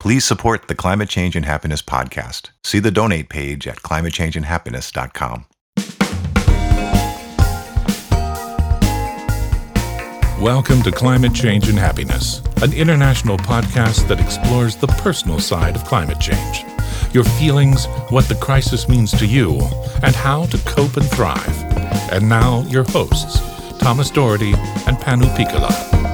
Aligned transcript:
Please 0.00 0.24
support 0.24 0.66
the 0.66 0.74
Climate 0.74 1.10
Change 1.10 1.36
and 1.36 1.44
Happiness 1.44 1.82
podcast. 1.82 2.48
See 2.64 2.78
the 2.78 2.90
donate 2.90 3.28
page 3.28 3.68
at 3.68 3.82
climatechangeandhappiness.com. 3.82 5.44
Welcome 10.40 10.80
to 10.84 10.90
Climate 10.90 11.34
Change 11.34 11.68
and 11.68 11.78
Happiness, 11.78 12.40
an 12.62 12.72
international 12.72 13.36
podcast 13.36 14.08
that 14.08 14.18
explores 14.18 14.74
the 14.74 14.86
personal 14.86 15.38
side 15.38 15.76
of 15.76 15.84
climate 15.84 16.18
change. 16.18 16.64
Your 17.12 17.24
feelings, 17.24 17.84
what 18.08 18.26
the 18.26 18.36
crisis 18.36 18.88
means 18.88 19.12
to 19.18 19.26
you, 19.26 19.60
and 20.02 20.16
how 20.16 20.46
to 20.46 20.56
cope 20.64 20.96
and 20.96 21.10
thrive. 21.10 21.46
And 22.10 22.26
now, 22.26 22.62
your 22.70 22.84
hosts, 22.84 23.38
Thomas 23.80 24.08
Doherty 24.08 24.54
and 24.54 24.96
Panu 24.96 25.26
Pihkala. 25.36 26.09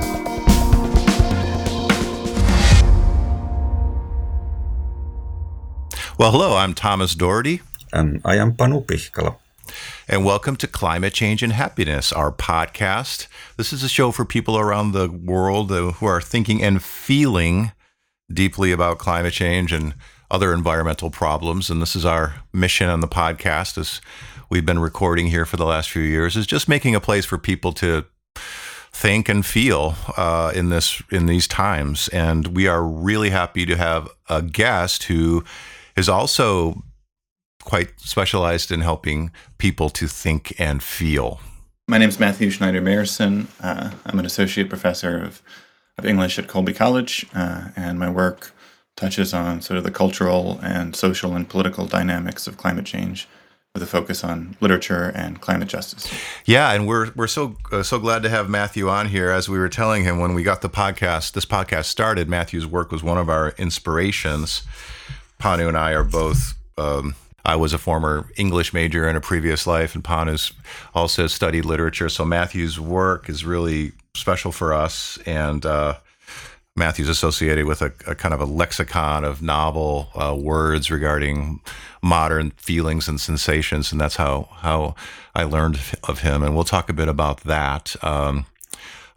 Well, 6.19 6.33
hello, 6.33 6.57
I'm 6.57 6.73
Thomas 6.73 7.15
Doherty. 7.15 7.61
And 7.93 8.23
I 8.25 8.37
am 8.37 8.55
Panu 8.55 8.87
Pihkala. 8.87 9.37
And 10.09 10.25
welcome 10.25 10.57
to 10.57 10.67
Climate 10.67 11.13
Change 11.13 11.43
and 11.43 11.53
Happiness, 11.53 12.11
our 12.11 12.33
podcast. 12.33 13.27
This 13.59 13.71
is 13.71 13.83
a 13.83 13.89
show 13.89 14.11
for 14.13 14.25
people 14.25 14.57
around 14.57 14.93
the 14.93 15.11
world 15.11 15.71
who 15.71 16.07
are 16.07 16.23
thinking 16.23 16.63
and 16.63 16.83
feeling 16.83 17.73
deeply 18.33 18.73
about 18.73 18.97
climate 18.97 19.35
change 19.35 19.75
and 19.75 19.95
other 20.31 20.55
environmental 20.55 21.11
problems. 21.11 21.69
And 21.69 21.83
this 21.83 21.95
is 21.95 22.07
our 22.07 22.37
mission 22.51 22.89
on 22.89 23.01
the 23.01 23.09
podcast, 23.09 23.77
as 23.77 24.01
we've 24.49 24.65
been 24.65 24.79
recording 24.79 25.27
here 25.27 25.45
for 25.45 25.59
the 25.59 25.67
last 25.67 25.91
few 25.91 26.03
years, 26.03 26.35
is 26.35 26.47
just 26.47 26.67
making 26.67 26.95
a 26.95 27.01
place 27.01 27.27
for 27.27 27.37
people 27.37 27.75
to 27.75 28.07
think 28.91 29.29
and 29.29 29.45
feel 29.45 29.97
uh, 30.17 30.51
in 30.55 30.71
this 30.71 31.03
in 31.11 31.27
these 31.27 31.47
times. 31.47 32.09
And 32.09 32.57
we 32.57 32.67
are 32.67 32.83
really 32.83 33.29
happy 33.29 33.67
to 33.67 33.77
have 33.77 34.09
a 34.31 34.41
guest 34.41 35.03
who 35.05 35.45
is 35.97 36.09
also 36.09 36.83
quite 37.65 37.99
specialized 37.99 38.71
in 38.71 38.81
helping 38.81 39.31
people 39.59 39.91
to 39.91 40.07
think 40.07 40.55
and 40.59 40.83
feel. 40.83 41.41
My 41.89 41.99
name 41.99 42.09
is 42.09 42.21
Matthew 42.21 42.51
Schneider 42.51 42.81
Mayerson. 42.81 43.47
Uh, 43.61 43.91
I'm 44.05 44.19
an 44.19 44.27
associate 44.27 44.69
professor 44.69 45.19
of, 45.19 45.43
of 45.99 46.05
English 46.05 46.39
at 46.39 46.49
Colby 46.49 46.73
College, 46.73 47.27
uh, 47.35 47.69
and 47.77 47.99
my 47.99 48.11
work 48.11 48.53
touches 48.97 49.35
on 49.35 49.61
sort 49.61 49.79
of 49.79 49.85
the 49.85 49.91
cultural 49.91 50.59
and 50.63 50.97
social 50.97 51.35
and 51.35 51.49
political 51.49 51.87
dynamics 51.87 52.47
of 52.47 52.57
climate 52.57 52.87
change 52.87 53.29
with 53.75 53.83
a 53.83 53.87
focus 53.87 54.25
on 54.25 54.57
literature 54.61 55.13
and 55.15 55.43
climate 55.43 55.69
justice. 55.69 56.11
Yeah, 56.47 56.73
and 56.73 56.89
we're 56.89 57.13
we're 57.15 57.27
so 57.27 57.57
uh, 57.71 57.83
so 57.83 57.99
glad 57.99 58.23
to 58.23 58.31
have 58.31 58.49
Matthew 58.49 58.89
on 58.89 59.09
here. 59.09 59.31
As 59.31 59.51
we 59.51 59.59
were 59.59 59.69
telling 59.69 60.03
him 60.03 60.19
when 60.19 60.33
we 60.33 60.43
got 60.43 60.63
the 60.63 60.71
podcast, 60.71 61.33
this 61.33 61.45
podcast 61.45 61.85
started, 61.85 62.27
Matthew's 62.27 62.67
work 62.67 62.91
was 62.91 63.03
one 63.03 63.19
of 63.19 63.29
our 63.29 63.51
inspirations. 63.59 64.63
Panu 65.47 65.69
and 65.69 65.79
I 65.79 65.93
are 65.93 66.03
both 66.03 66.55
um, 66.77 67.15
I 67.45 67.55
was 67.55 67.73
a 67.73 67.79
former 67.79 68.29
English 68.37 68.75
major 68.75 69.09
in 69.09 69.15
a 69.15 69.21
previous 69.21 69.65
life, 69.65 69.95
and 69.95 70.03
Panu's 70.03 70.53
also 70.93 71.29
studied 71.29 71.65
literature. 71.65 72.09
So 72.09 72.25
Matthew's 72.25 72.81
work 72.81 73.29
is 73.29 73.45
really 73.45 73.93
special 74.17 74.51
for 74.51 74.75
us, 74.75 75.21
and 75.25 75.65
uh, 75.65 75.99
Matthew's 76.75 77.09
associated 77.09 77.65
with 77.65 77.81
a, 77.81 77.93
a, 78.09 78.17
kind 78.17 78.35
of 78.35 78.41
a 78.41 78.45
lexicon 78.45 79.23
of 79.23 79.41
novel 79.41 80.09
uh, 80.17 80.35
words 80.35 80.91
regarding 80.91 81.61
modern 82.03 82.51
feelings 82.57 83.07
and 83.07 83.21
sensations, 83.21 83.93
and 83.93 84.01
that's 84.01 84.17
how 84.17 84.49
how 84.51 84.97
I 85.37 85.45
learned 85.45 85.79
of 86.09 86.23
him. 86.23 86.43
And 86.43 86.57
we'll 86.57 86.65
talk 86.65 86.91
a 86.91 86.93
bit 86.93 87.07
about 87.07 87.43
that. 87.43 87.95
Um, 88.03 88.47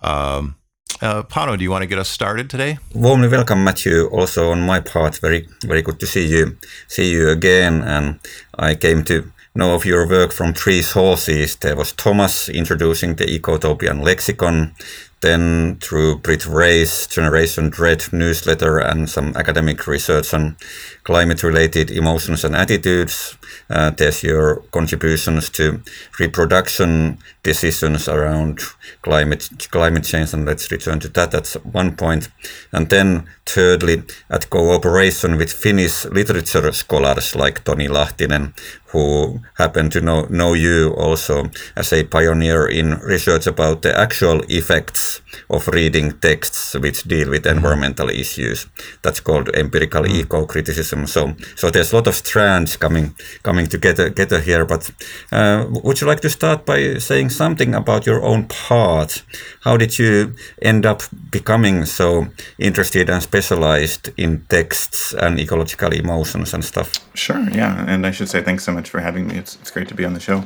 um, 0.02 0.58
uh, 1.01 1.23
Panu, 1.23 1.57
do 1.57 1.63
you 1.63 1.71
want 1.71 1.83
to 1.83 1.87
get 1.87 1.99
us 1.99 2.09
started 2.09 2.49
today? 2.49 2.77
Warmly 2.93 3.27
welcome, 3.27 3.63
Matthew. 3.63 4.07
Also 4.07 4.51
on 4.51 4.61
my 4.61 4.79
part, 4.79 5.17
very 5.17 5.47
very 5.65 5.81
good 5.81 5.99
to 5.99 6.05
see 6.05 6.27
you 6.27 6.57
see 6.87 7.11
you 7.11 7.29
again. 7.29 7.81
And 7.83 8.19
I 8.57 8.75
came 8.75 9.03
to 9.05 9.31
know 9.55 9.75
of 9.75 9.85
your 9.85 10.07
work 10.07 10.31
from 10.31 10.53
three 10.53 10.81
sources. 10.81 11.55
There 11.55 11.75
was 11.75 11.93
Thomas 11.93 12.49
introducing 12.49 13.15
the 13.15 13.25
Ecotopian 13.25 14.03
lexicon, 14.03 14.73
then 15.21 15.77
through 15.81 16.19
Britt 16.19 16.45
Wray's, 16.45 17.07
Generation 17.07 17.69
Dread 17.69 18.03
newsletter 18.13 18.80
and 18.80 19.09
some 19.09 19.35
academic 19.35 19.85
research 19.87 20.33
on 20.33 20.55
climate-related 21.03 21.91
emotions 21.91 22.43
and 22.43 22.55
attitudes. 22.55 23.37
Uh, 23.69 23.89
there's 23.89 24.23
your 24.23 24.58
contributions 24.71 25.49
to 25.49 25.81
reproduction 26.19 27.17
decisions 27.43 28.08
around 28.08 28.59
climate 29.02 29.49
climate 29.71 30.03
change, 30.03 30.33
and 30.33 30.45
let's 30.45 30.71
return 30.71 30.99
to 30.99 31.09
that. 31.09 31.31
That's 31.31 31.53
one 31.65 31.95
point. 31.95 32.29
And 32.71 32.89
then 32.89 33.27
thirdly, 33.45 34.03
at 34.29 34.49
cooperation 34.49 35.37
with 35.37 35.52
Finnish 35.52 36.05
literature 36.05 36.71
scholars 36.71 37.35
like 37.35 37.63
Toni 37.63 37.87
Lahtinen, 37.87 38.53
who 38.87 39.39
happen 39.55 39.89
to 39.89 40.02
know, 40.02 40.25
know 40.29 40.53
you 40.53 40.93
also 40.97 41.49
as 41.75 41.93
a 41.93 42.03
pioneer 42.03 42.67
in 42.67 42.99
research 42.99 43.47
about 43.47 43.81
the 43.81 43.97
actual 43.97 44.41
effects 44.49 45.08
of 45.49 45.67
reading 45.67 46.08
texts 46.20 46.75
which 46.75 47.03
deal 47.03 47.30
with 47.30 47.45
environmental 47.45 48.09
issues. 48.09 48.67
That's 49.03 49.20
called 49.20 49.49
empirical 49.55 50.03
mm. 50.03 50.20
eco-criticism. 50.20 51.08
So, 51.08 51.36
so 51.55 51.70
there's 51.70 51.92
a 51.93 51.95
lot 51.95 52.08
of 52.08 52.15
strands 52.15 52.77
coming 52.77 53.15
coming 53.43 53.67
together, 53.67 54.09
together 54.09 54.39
here. 54.42 54.65
But 54.65 54.92
uh, 55.31 55.65
would 55.83 56.02
you 56.02 56.08
like 56.08 56.21
to 56.21 56.30
start 56.30 56.65
by 56.65 56.97
saying 56.99 57.30
something 57.30 57.75
about 57.75 58.05
your 58.05 58.21
own 58.23 58.47
path? 58.47 59.23
How 59.65 59.77
did 59.77 59.99
you 59.99 60.36
end 60.61 60.86
up 60.86 61.02
becoming 61.31 61.86
so 61.86 62.27
interested 62.58 63.09
and 63.09 63.21
specialized 63.21 64.09
in 64.17 64.45
texts 64.49 65.14
and 65.14 65.39
ecological 65.39 65.93
emotions 65.93 66.53
and 66.53 66.64
stuff? 66.64 66.89
Sure. 67.14 67.43
Yeah, 67.52 67.86
and 67.87 68.05
I 68.05 68.11
should 68.11 68.30
say 68.30 68.41
thanks 68.41 68.64
so 68.64 68.71
much 68.71 68.89
for 68.89 68.99
having 68.99 69.27
me. 69.27 69.36
It's 69.37 69.55
it's 69.61 69.71
great 69.71 69.87
to 69.89 69.95
be 69.95 70.05
on 70.05 70.14
the 70.14 70.20
show. 70.20 70.43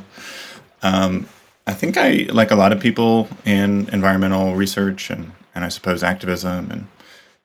Um, 0.82 1.26
I 1.66 1.72
think 1.72 1.96
I, 1.96 2.26
like 2.30 2.50
a 2.50 2.56
lot 2.56 2.72
of 2.72 2.80
people 2.80 3.28
in 3.44 3.88
environmental 3.90 4.54
research 4.54 5.10
and, 5.10 5.32
and 5.54 5.64
I 5.64 5.68
suppose 5.68 6.02
activism 6.02 6.70
and 6.70 6.86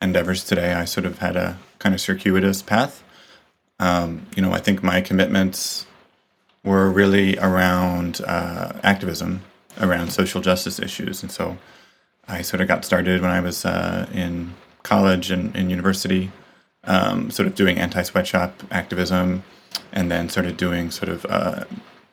endeavors 0.01 0.43
today, 0.43 0.73
I 0.73 0.85
sort 0.85 1.05
of 1.05 1.19
had 1.19 1.35
a 1.35 1.57
kind 1.79 1.95
of 1.95 2.01
circuitous 2.01 2.61
path. 2.61 3.03
Um, 3.79 4.25
you 4.35 4.41
know, 4.41 4.51
I 4.51 4.59
think 4.59 4.83
my 4.83 4.99
commitments 5.01 5.85
were 6.63 6.91
really 6.91 7.37
around 7.37 8.21
uh, 8.27 8.73
activism, 8.83 9.41
around 9.79 10.11
social 10.11 10.41
justice 10.41 10.79
issues. 10.79 11.23
And 11.23 11.31
so 11.31 11.57
I 12.27 12.41
sort 12.41 12.61
of 12.61 12.67
got 12.67 12.83
started 12.83 13.21
when 13.21 13.31
I 13.31 13.39
was 13.39 13.65
uh, 13.65 14.07
in 14.13 14.53
college 14.83 15.31
and 15.31 15.55
in 15.55 15.69
university, 15.69 16.31
um, 16.83 17.31
sort 17.31 17.47
of 17.47 17.55
doing 17.55 17.77
anti 17.77 18.01
sweatshop 18.03 18.63
activism, 18.71 19.43
and 19.93 20.11
then 20.11 20.27
started 20.29 20.57
doing 20.57 20.91
sort 20.91 21.09
of 21.09 21.25
uh, 21.25 21.63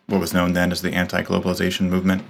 what 0.07 0.21
was 0.21 0.33
known 0.33 0.53
then 0.53 0.73
as 0.73 0.83
the 0.83 0.93
anti 0.93 1.23
globalization 1.23 1.89
movement. 1.89 2.23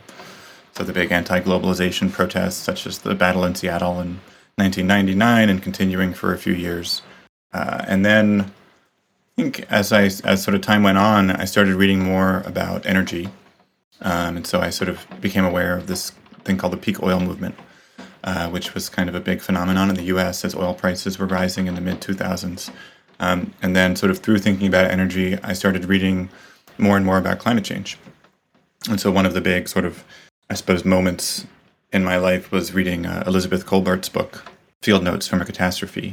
So 0.73 0.85
the 0.85 0.93
big 0.93 1.13
anti 1.13 1.41
globalization 1.41 2.13
protests, 2.13 2.57
such 2.57 2.87
as 2.87 2.99
the 2.99 3.15
battle 3.15 3.45
in 3.45 3.55
Seattle 3.55 4.01
in 4.01 4.21
1999 4.57 5.49
and 5.49 5.63
continuing 5.63 6.15
for 6.15 6.33
a 6.33 6.39
few 6.39 6.53
years. 6.53 7.03
Uh, 7.53 7.85
and 7.87 8.05
then 8.05 8.53
I 9.39 9.43
think 9.43 9.71
as 9.71 9.93
I 9.93 10.05
as 10.05 10.43
sort 10.43 10.55
of 10.55 10.61
time 10.61 10.83
went 10.83 10.99
on, 10.99 11.31
I 11.31 11.45
started 11.45 11.75
reading 11.75 12.01
more 12.01 12.43
about 12.47 12.87
energy, 12.87 13.29
um, 14.01 14.37
and 14.37 14.47
so 14.47 14.61
I 14.61 14.71
sort 14.71 14.89
of 14.89 15.07
became 15.21 15.45
aware 15.45 15.77
of 15.77 15.87
this 15.87 16.11
thing 16.45 16.57
called 16.57 16.73
the 16.73 16.79
peak 16.79 17.03
oil 17.03 17.21
movement, 17.21 17.55
uh, 18.25 18.49
which 18.49 18.73
was 18.73 18.89
kind 18.89 19.09
of 19.09 19.15
a 19.15 19.21
big 19.21 19.41
phenomenon 19.43 19.91
in 19.91 19.97
the 19.97 20.05
U.S. 20.05 20.45
as 20.45 20.55
oil 20.55 20.75
prices 20.75 21.19
were 21.19 21.27
rising 21.27 21.67
in 21.67 21.75
the 21.75 21.81
mid 21.81 22.01
2000s. 22.01 22.71
Um, 23.19 23.53
and 23.63 23.75
then, 23.75 23.97
sort 23.97 24.11
of 24.11 24.19
through 24.19 24.39
thinking 24.39 24.67
about 24.67 24.91
energy, 24.91 25.39
I 25.43 25.53
started 25.53 25.87
reading 25.87 26.31
more 26.79 26.97
and 26.97 27.05
more 27.05 27.19
about 27.19 27.39
climate 27.39 27.65
change. 27.65 27.99
And 28.89 29.01
so, 29.01 29.11
one 29.11 29.27
of 29.27 29.35
the 29.35 29.41
big 29.41 29.69
sort 29.69 29.85
of, 29.85 30.05
I 30.51 30.55
suppose, 30.55 30.85
moments 30.85 31.47
in 31.93 32.05
my 32.05 32.17
life 32.17 32.51
was 32.51 32.75
reading 32.75 33.07
uh, 33.07 33.25
Elizabeth 33.27 33.67
Kolbert's 33.67 34.09
book, 34.09 34.51
Field 34.83 35.03
Notes 35.03 35.27
from 35.27 35.41
a 35.41 35.45
Catastrophe. 35.45 36.09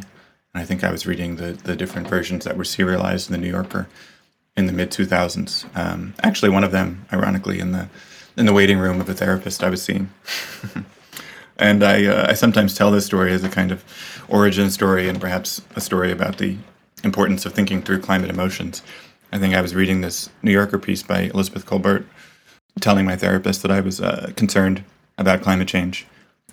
And 0.54 0.62
I 0.62 0.66
think 0.66 0.84
I 0.84 0.92
was 0.92 1.06
reading 1.06 1.36
the, 1.36 1.54
the 1.54 1.76
different 1.76 2.08
versions 2.08 2.46
that 2.46 2.58
were 2.58 2.64
serialized 2.64 3.30
in 3.30 3.34
the 3.34 3.40
New 3.40 3.52
Yorker 3.52 3.88
in 4.56 4.66
the 4.66 4.74
mid 4.74 4.92
2000s. 4.92 5.66
Um, 5.76 6.14
actually, 6.22 6.50
one 6.50 6.64
of 6.64 6.72
them, 6.72 7.06
ironically, 7.12 7.60
in 7.60 7.72
the 7.72 7.90
in 8.36 8.46
the 8.46 8.54
waiting 8.54 8.80
room 8.80 9.00
of 9.00 9.10
a 9.10 9.14
therapist 9.14 9.64
I 9.64 9.70
was 9.70 9.82
seeing. 9.82 10.10
and 11.58 11.84
I, 11.84 12.06
uh, 12.06 12.30
I 12.30 12.34
sometimes 12.34 12.74
tell 12.74 12.90
this 12.90 13.06
story 13.06 13.32
as 13.32 13.44
a 13.44 13.50
kind 13.50 13.72
of 13.72 13.84
origin 14.28 14.72
story 14.72 15.08
and 15.08 15.22
perhaps 15.22 15.62
a 15.76 15.82
story 15.82 16.12
about 16.12 16.40
the 16.40 16.58
importance 17.04 17.46
of 17.46 17.54
thinking 17.54 17.82
through 17.82 18.00
climate 18.00 18.30
emotions. 18.30 18.82
I 19.34 19.40
think 19.40 19.56
I 19.56 19.62
was 19.62 19.74
reading 19.74 20.02
this 20.02 20.30
New 20.44 20.52
Yorker 20.52 20.78
piece 20.78 21.02
by 21.02 21.22
Elizabeth 21.22 21.66
Kolbert, 21.66 22.06
telling 22.80 23.04
my 23.04 23.16
therapist 23.16 23.64
that 23.64 23.72
I 23.72 23.82
was 23.82 24.00
uh, 24.00 24.32
concerned 24.36 24.84
about 25.18 25.42
climate 25.42 25.68
change, 25.68 26.06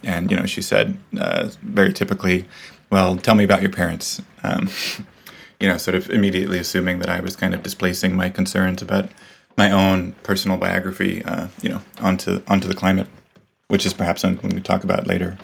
and 0.03 0.31
you 0.31 0.37
know, 0.38 0.47
she 0.47 0.62
said 0.62 0.97
uh, 1.19 1.50
very 1.61 1.93
typically, 1.93 2.47
"Well, 2.91 3.19
tell 3.19 3.35
me 3.35 3.44
about 3.44 3.61
your 3.61 3.71
parents." 3.71 4.23
Um, 4.43 4.71
you 5.61 5.69
know, 5.69 5.77
sort 5.77 5.94
of 5.94 6.09
immediately 6.09 6.59
assuming 6.59 7.00
that 7.00 7.11
I 7.11 7.21
was 7.21 7.37
kind 7.37 7.53
of 7.53 7.62
displacing 7.62 8.17
my 8.17 8.31
concerns 8.31 8.81
about 8.81 9.11
my 9.59 9.71
own 9.71 10.12
personal 10.23 10.56
biography, 10.56 11.23
uh, 11.25 11.49
you 11.61 11.69
know, 11.69 11.83
onto 12.00 12.41
onto 12.49 12.67
the 12.67 12.75
climate. 12.75 13.09
which 13.69 13.85
is 13.87 13.93
perhaps 13.93 14.23
something 14.23 14.50
we 14.50 14.61
talk 14.61 14.85
about 14.85 15.06
later. 15.06 15.37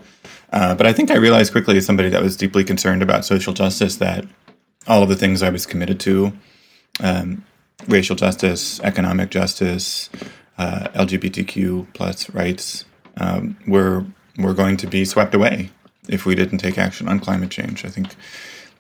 Uh, 0.53 0.75
but 0.75 0.87
I 0.87 0.93
think 0.95 1.11
I 1.11 1.17
realized 1.17 1.53
quickly, 1.53 1.77
as 1.77 1.85
somebody 1.85 2.09
that 2.09 2.23
was 2.23 2.35
deeply 2.35 2.65
concerned 2.65 3.03
about 3.03 3.27
social 3.27 3.53
justice, 3.53 3.97
that 3.97 4.25
all 4.89 5.03
of 5.03 5.11
the 5.11 5.17
things 5.17 5.43
I 5.43 5.51
was 5.51 5.67
committed 5.67 6.01
to 6.01 6.33
um, 7.01 7.45
racial 7.89 8.17
justice, 8.17 8.81
economic 8.81 9.31
justice, 9.31 10.11
uh, 10.59 10.89
LGBTQ 10.95 11.87
plus 11.93 12.31
rights 12.31 12.85
um, 13.19 13.57
were 13.67 14.05
were 14.39 14.55
going 14.55 14.77
to 14.77 14.87
be 14.87 15.05
swept 15.05 15.35
away 15.35 15.71
if 16.09 16.27
we 16.27 16.35
didn't 16.35 16.59
take 16.59 16.79
action 16.79 17.09
on 17.09 17.19
climate 17.21 17.51
change. 17.51 17.85
I 17.85 17.89
think 17.89 18.15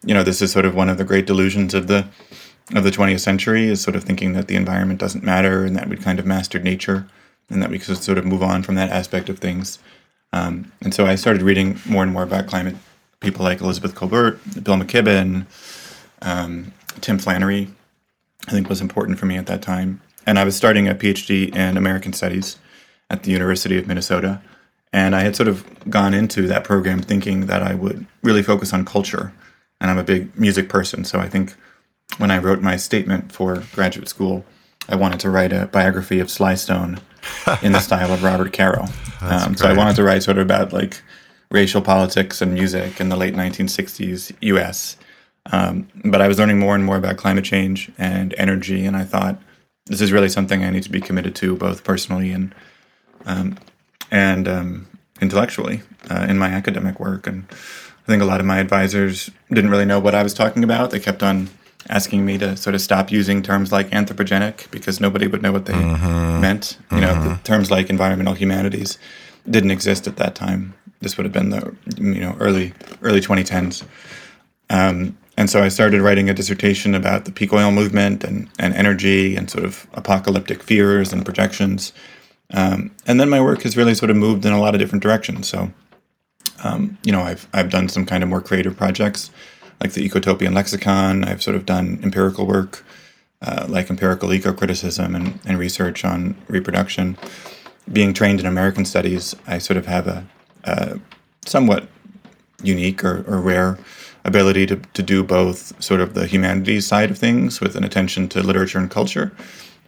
you 0.05 0.15
know 0.15 0.23
this 0.23 0.43
is 0.43 0.53
sort 0.53 0.65
of 0.65 0.75
one 0.75 0.89
of 0.89 0.99
the 0.99 1.05
great 1.05 1.27
delusions 1.27 1.75
of 1.75 1.87
the 1.87 2.07
of 2.75 2.83
the 2.83 2.91
20th 2.91 3.21
century 3.21 3.69
is 3.69 3.81
sort 3.81 3.95
of 3.95 4.03
thinking 4.03 4.33
that 4.33 4.49
the 4.49 4.57
environment 4.57 4.99
doesn't 4.99 5.23
matter 5.23 5.65
and 5.65 5.77
that 5.77 5.89
we 5.89 5.97
kind 5.97 6.19
of 6.19 6.27
mastered 6.27 6.65
nature 6.65 7.07
and 7.49 7.62
that 7.62 7.71
we 7.71 7.79
could 7.79 7.97
sort 7.97 8.19
of 8.19 8.25
move 8.25 8.43
on 8.43 8.62
from 8.65 8.75
that 8.75 8.91
aspect 8.91 9.29
of 9.29 9.39
things. 9.39 9.79
Um, 10.33 10.73
and 10.83 10.93
so 10.93 11.07
I 11.07 11.15
started 11.15 11.43
reading 11.43 11.79
more 11.87 12.03
and 12.03 12.12
more 12.12 12.25
about 12.25 12.49
climate 12.49 12.75
people 13.21 13.45
like 13.45 13.61
Elizabeth 13.61 13.95
Kolbert, 13.95 14.65
Bill 14.65 14.75
McKibben, 14.75 15.47
um, 16.23 16.73
Tim 17.01 17.19
Flannery, 17.19 17.69
I 18.49 18.50
think 18.50 18.69
was 18.69 18.81
important 18.81 19.19
for 19.19 19.27
me 19.27 19.37
at 19.37 19.47
that 19.47 19.62
time. 19.62 20.00
And 20.27 20.38
I 20.38 20.44
was 20.44 20.56
starting 20.56 20.88
a 20.88 20.94
PhD 20.94 21.55
in 21.55 21.77
American 21.77 22.12
Studies 22.12 22.59
at 23.11 23.23
the 23.23 23.31
University 23.31 23.79
of 23.79 23.87
Minnesota. 23.87 24.41
And 24.93 25.15
I 25.15 25.21
had 25.21 25.37
sort 25.37 25.49
of 25.49 25.65
gone 25.91 26.15
into 26.15 26.47
that 26.49 26.65
program 26.65 27.00
thinking 27.00 27.47
that 27.47 27.62
I 27.62 27.75
would 27.75 28.06
really 28.23 28.43
focus 28.43 28.73
on 28.73 28.85
culture. 28.85 29.33
And 29.81 29.91
I'm 29.91 29.99
a 29.99 30.05
big 30.05 30.37
music 30.38 30.69
person. 30.69 31.05
So 31.05 31.19
I 31.19 31.29
think 31.29 31.55
when 32.19 32.31
I 32.31 32.38
wrote 32.38 32.62
my 32.62 32.77
statement 32.77 33.33
for 33.33 33.62
graduate 33.75 34.09
school, 34.09 34.44
I 34.88 34.97
wanted 34.97 35.21
to 35.21 35.31
write 35.31 35.53
a 35.53 35.67
biography 35.67 36.21
of 36.21 36.31
Sly 36.31 36.55
Stone 36.55 37.00
in 37.62 37.73
the 37.73 37.81
style 37.88 38.12
of 38.12 38.23
Robert 38.23 38.53
Caro. 38.53 38.87
Um, 39.21 39.56
so 39.56 39.69
I 39.69 39.73
wanted 39.73 39.97
to 39.97 40.05
write 40.05 40.23
sort 40.23 40.38
of 40.38 40.44
about 40.44 40.73
like 40.73 41.00
racial 41.50 41.83
politics 41.83 42.41
and 42.41 42.55
music 42.55 43.00
in 43.00 43.09
the 43.09 43.17
late 43.17 43.35
1960s 43.35 44.35
US. 44.41 44.97
Um, 45.53 45.89
but 46.05 46.21
I 46.21 46.29
was 46.29 46.39
learning 46.39 46.59
more 46.59 46.75
and 46.75 46.85
more 46.85 46.97
about 46.97 47.17
climate 47.17 47.45
change 47.45 47.91
and 47.99 48.35
energy, 48.37 48.85
and 48.85 48.97
I 48.97 49.05
thought 49.05 49.41
this 49.87 50.01
is 50.01 50.13
really 50.13 50.29
something 50.29 50.65
I 50.65 50.71
need 50.71 50.83
to 50.83 50.91
be 50.91 51.01
committed 51.01 51.35
to, 51.37 51.57
both 51.57 51.85
personally 51.85 52.33
and 52.33 52.55
um, 53.25 53.57
and 54.11 54.49
um, 54.49 54.87
intellectually 55.21 55.83
uh, 56.11 56.27
in 56.29 56.39
my 56.39 56.49
academic 56.49 57.01
work. 57.01 57.27
And 57.27 57.47
I 57.51 58.07
think 58.07 58.23
a 58.23 58.27
lot 58.27 58.41
of 58.41 58.47
my 58.47 58.59
advisors 58.59 59.31
didn't 59.51 59.71
really 59.71 59.85
know 59.85 59.99
what 59.99 60.15
I 60.15 60.23
was 60.23 60.35
talking 60.35 60.65
about. 60.65 60.91
They 60.91 61.01
kept 61.01 61.23
on 61.23 61.49
asking 61.89 62.27
me 62.27 62.39
to 62.39 62.57
sort 62.57 62.75
of 62.75 62.81
stop 62.81 63.11
using 63.11 63.43
terms 63.43 63.73
like 63.73 63.91
anthropogenic 63.91 64.71
because 64.71 65.01
nobody 65.01 65.27
would 65.27 65.43
know 65.43 65.53
what 65.53 65.67
they 65.67 65.73
mm-hmm. 65.73 66.41
meant. 66.41 66.79
You 66.91 67.01
know, 67.01 67.15
mm-hmm. 67.15 67.43
terms 67.43 67.71
like 67.71 67.91
environmental 67.91 68.35
humanities 68.35 68.99
didn't 69.49 69.71
exist 69.71 70.07
at 70.07 70.17
that 70.17 70.35
time. 70.35 70.75
This 71.01 71.17
would 71.17 71.25
have 71.25 71.33
been 71.33 71.51
the 71.51 71.75
you 71.99 72.21
know 72.21 72.37
early 72.41 72.73
early 73.03 73.21
2010s. 73.21 73.85
Um, 74.71 75.17
and 75.47 75.51
so 75.53 75.63
I 75.63 75.69
started 75.69 76.01
writing 76.01 76.29
a 76.29 76.35
dissertation 76.35 76.93
about 76.93 77.25
the 77.25 77.31
peak 77.31 77.53
oil 77.53 77.71
movement 77.71 78.25
and, 78.25 78.51
and 78.59 78.75
energy 78.75 79.37
and 79.37 79.49
sort 79.49 79.65
of 79.65 79.87
apocalyptic 79.93 80.61
fears 80.61 81.13
and 81.13 81.25
projections. 81.25 81.93
Um, 82.53 82.91
and 83.07 83.21
then 83.21 83.31
my 83.31 83.41
work 83.41 83.63
has 83.63 83.77
really 83.77 83.95
sort 83.95 84.11
of 84.11 84.17
moved 84.17 84.45
in 84.45 84.53
a 84.53 84.59
lot 84.59 84.75
of 84.75 84.81
different 84.81 85.05
directions. 85.05 85.49
So, 85.49 85.71
um, 86.65 86.99
you 87.05 87.13
know, 87.13 87.21
I've, 87.21 87.47
I've 87.53 87.71
done 87.71 87.89
some 87.89 88.05
kind 88.05 88.25
of 88.25 88.29
more 88.29 88.41
creative 88.41 88.77
projects 88.77 89.31
like 89.81 89.93
the 89.93 90.05
Ecotopian 90.09 90.53
Lexicon. 90.53 91.23
I've 91.23 91.45
sort 91.45 91.55
of 91.55 91.65
done 91.65 92.01
empirical 92.03 92.45
work 92.45 92.85
uh, 93.41 93.67
like 93.69 93.89
empirical 93.89 94.33
eco 94.33 94.53
criticism 94.53 95.15
and, 95.15 95.39
and 95.47 95.61
research 95.61 96.05
on 96.05 96.35
reproduction. 96.49 97.17
Being 97.93 98.15
trained 98.15 98.41
in 98.41 98.47
American 98.47 98.85
studies, 98.85 99.37
I 99.47 99.59
sort 99.59 99.77
of 99.77 99.87
have 99.87 100.09
a, 100.09 100.27
a 100.65 100.99
somewhat 101.45 101.87
unique 102.65 103.05
or, 103.05 103.25
or 103.29 103.41
rare 103.41 103.79
ability 104.26 104.67
to, 104.67 104.76
to 104.76 105.02
do 105.02 105.23
both 105.23 105.82
sort 105.82 106.00
of 106.00 106.14
the 106.14 106.26
humanities 106.26 106.87
side 106.87 107.11
of 107.11 107.17
things 107.17 107.61
with 107.61 107.76
an 107.76 107.84
attention 107.84 108.28
to 108.28 108.43
literature 108.43 108.78
and 108.78 108.90
culture, 108.90 109.32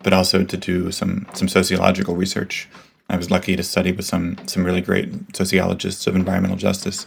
but 0.03 0.13
also 0.13 0.45
to 0.45 0.57
do 0.57 0.91
some 0.91 1.27
some 1.35 1.49
sociological 1.49 2.17
research. 2.17 2.69
I 3.11 3.17
was 3.17 3.31
lucky 3.31 3.57
to 3.57 3.63
study 3.63 3.93
with 3.93 4.07
some 4.07 4.37
some 4.47 4.65
really 4.65 4.81
great 4.81 5.37
sociologists 5.37 6.07
of 6.07 6.17
environmental 6.17 6.57
justice 6.57 7.07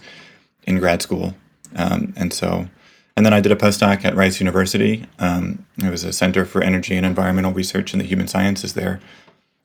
in 0.63 0.77
grad 0.79 1.01
school, 1.01 1.33
um, 1.75 2.13
and 2.15 2.33
so 2.33 2.67
and 3.15 3.25
then 3.25 3.33
I 3.33 3.39
did 3.39 3.51
a 3.51 3.55
postdoc 3.55 4.03
at 4.05 4.15
Rice 4.15 4.39
University. 4.39 5.05
Um, 5.19 5.65
it 5.77 5.89
was 5.89 6.03
a 6.03 6.13
Center 6.13 6.45
for 6.45 6.61
Energy 6.61 6.95
and 6.95 7.05
Environmental 7.05 7.53
Research 7.53 7.93
in 7.93 7.99
the 7.99 8.05
Human 8.05 8.27
Sciences 8.27 8.73
there, 8.73 8.99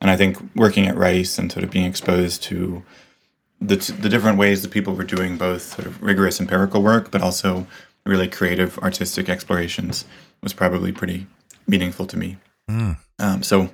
and 0.00 0.10
I 0.10 0.16
think 0.16 0.38
working 0.54 0.86
at 0.86 0.96
Rice 0.96 1.38
and 1.38 1.50
sort 1.50 1.64
of 1.64 1.70
being 1.70 1.86
exposed 1.86 2.42
to 2.44 2.84
the, 3.60 3.76
the 4.00 4.08
different 4.08 4.38
ways 4.38 4.62
that 4.62 4.70
people 4.70 4.94
were 4.94 5.04
doing 5.04 5.36
both 5.36 5.62
sort 5.62 5.86
of 5.86 6.02
rigorous 6.02 6.40
empirical 6.40 6.82
work, 6.82 7.10
but 7.10 7.22
also 7.22 7.66
really 8.04 8.28
creative 8.28 8.78
artistic 8.78 9.28
explorations 9.28 10.04
was 10.42 10.52
probably 10.52 10.92
pretty 10.92 11.26
meaningful 11.66 12.06
to 12.06 12.16
me. 12.16 12.36
Mm. 12.70 12.96
Um, 13.18 13.42
so 13.42 13.70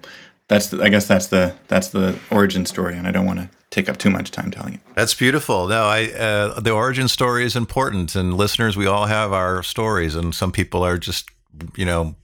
that's 0.49 0.69
the, 0.69 0.83
I 0.83 0.89
guess 0.89 1.07
that's 1.07 1.27
the 1.27 1.55
that's 1.69 1.89
the 1.89 2.19
origin 2.31 2.67
story, 2.67 2.97
and 2.97 3.07
I 3.07 3.11
don't 3.11 3.27
want 3.27 3.41
to 3.41 3.49
take 3.71 3.89
up 3.89 3.97
too 3.97 4.11
much 4.11 4.31
time 4.31 4.51
telling 4.51 4.75
it. 4.75 4.81
That's 4.95 5.15
beautiful. 5.15 5.67
No, 5.67 5.85
I 5.85 6.11
uh, 6.13 6.61
the 6.61 6.73
origin 6.73 7.09
story 7.09 7.45
is 7.45 7.57
important, 7.57 8.15
and 8.15 8.35
listeners, 8.35 8.77
we 8.77 8.87
all 8.87 9.07
have 9.07 9.33
our 9.33 9.63
stories, 9.63 10.15
and 10.15 10.35
some 10.35 10.53
people 10.53 10.85
are 10.85 10.99
just 10.99 11.29
you 11.77 11.85
know 11.85 12.15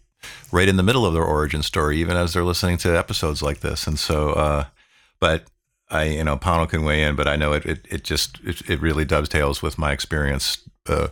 right 0.53 0.69
in 0.69 0.77
the 0.77 0.83
middle 0.83 1.07
of 1.07 1.15
their 1.15 1.25
origin 1.25 1.63
story, 1.63 1.99
even 1.99 2.17
as 2.17 2.33
they're 2.33 2.45
listening 2.45 2.77
to 2.79 2.97
episodes 2.97 3.43
like 3.43 3.61
this, 3.61 3.87
and 3.87 3.99
so. 3.99 4.31
Uh, 4.31 4.65
but 5.21 5.45
I, 5.91 6.05
you 6.05 6.25
know, 6.25 6.37
Panu 6.37 6.69
can 6.69 6.85
weigh 6.85 7.03
in, 7.03 7.17
but 7.17 7.27
I 7.27 7.37
know 7.37 7.53
it, 7.53 7.65
it, 7.65 7.87
it 7.91 8.05
just, 8.05 8.39
it, 8.45 8.69
it 8.69 8.81
really 8.81 9.05
dovetails 9.05 9.63
with 9.63 9.79
my 9.79 9.93
experience, 9.93 10.59
uh, 10.87 11.09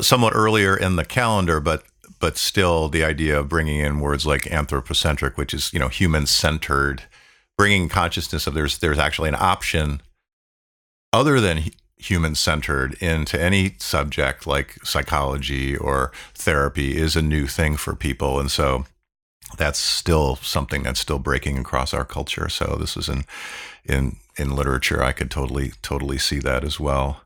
somewhat 0.00 0.34
earlier 0.34 0.76
in 0.76 0.96
the 0.96 1.04
calendar, 1.04 1.60
but, 1.60 1.84
but 2.20 2.36
still 2.36 2.88
the 2.88 3.04
idea 3.04 3.38
of 3.38 3.48
bringing 3.48 3.80
in 3.80 4.00
words 4.00 4.24
like 4.24 4.50
anthropocentric, 4.50 5.36
which 5.36 5.52
is, 5.52 5.72
you 5.72 5.78
know, 5.78 5.88
human 5.88 6.26
centered, 6.26 7.02
bringing 7.58 7.88
consciousness 7.88 8.46
of 8.46 8.54
there's, 8.54 8.78
there's 8.78 8.98
actually 8.98 9.28
an 9.28 9.36
option 9.38 10.00
other 11.12 11.40
than 11.40 11.64
human 11.96 12.34
centered 12.34 12.94
into 13.02 13.40
any 13.40 13.76
subject 13.78 14.46
like 14.46 14.78
psychology 14.84 15.76
or 15.76 16.12
therapy 16.34 16.96
is 16.96 17.14
a 17.16 17.22
new 17.22 17.46
thing 17.46 17.76
for 17.76 17.94
people. 17.94 18.40
And 18.40 18.50
so, 18.50 18.86
that's 19.56 19.78
still 19.78 20.36
something 20.36 20.82
that's 20.82 21.00
still 21.00 21.18
breaking 21.18 21.58
across 21.58 21.94
our 21.94 22.04
culture. 22.04 22.48
So 22.48 22.76
this 22.78 22.96
is 22.96 23.08
in 23.08 23.24
in 23.84 24.16
in 24.36 24.54
literature. 24.54 25.02
I 25.02 25.12
could 25.12 25.30
totally 25.30 25.72
totally 25.82 26.18
see 26.18 26.38
that 26.40 26.64
as 26.64 26.78
well. 26.80 27.22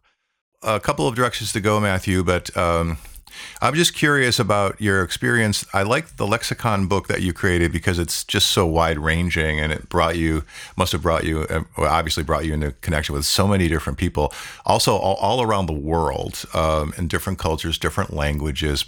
A 0.63 0.81
couple 0.81 1.07
of 1.07 1.15
directions 1.15 1.53
to 1.53 1.61
go, 1.61 1.79
Matthew, 1.79 2.25
but 2.25 2.57
um, 2.57 2.97
I'm 3.61 3.75
just 3.75 3.95
curious 3.95 4.39
about 4.39 4.81
your 4.81 5.03
experience. 5.03 5.65
I 5.73 5.83
like 5.83 6.17
the 6.17 6.27
lexicon 6.27 6.87
book 6.87 7.09
that 7.09 7.23
you 7.23 7.33
created 7.33 7.73
because 7.73 7.99
it's 7.99 8.25
just 8.25 8.49
so 8.49 8.67
wide 8.67 8.99
ranging, 8.99 9.61
and 9.61 9.73
it 9.73 9.89
brought 9.89 10.17
you 10.17 10.45
must 10.77 10.93
have 10.93 11.03
brought 11.03 11.25
you 11.25 11.43
uh, 11.43 11.63
obviously 11.77 12.23
brought 12.23 12.45
you 12.45 12.55
into 12.55 12.73
connection 12.73 13.15
with 13.15 13.25
so 13.25 13.47
many 13.47 13.69
different 13.69 13.99
people, 13.99 14.33
also 14.65 14.97
all, 14.97 15.17
all 15.17 15.43
around 15.43 15.67
the 15.67 15.73
world, 15.73 16.45
um, 16.55 16.95
in 16.97 17.09
different 17.09 17.39
cultures, 17.39 17.79
different 17.79 18.13
languages, 18.13 18.85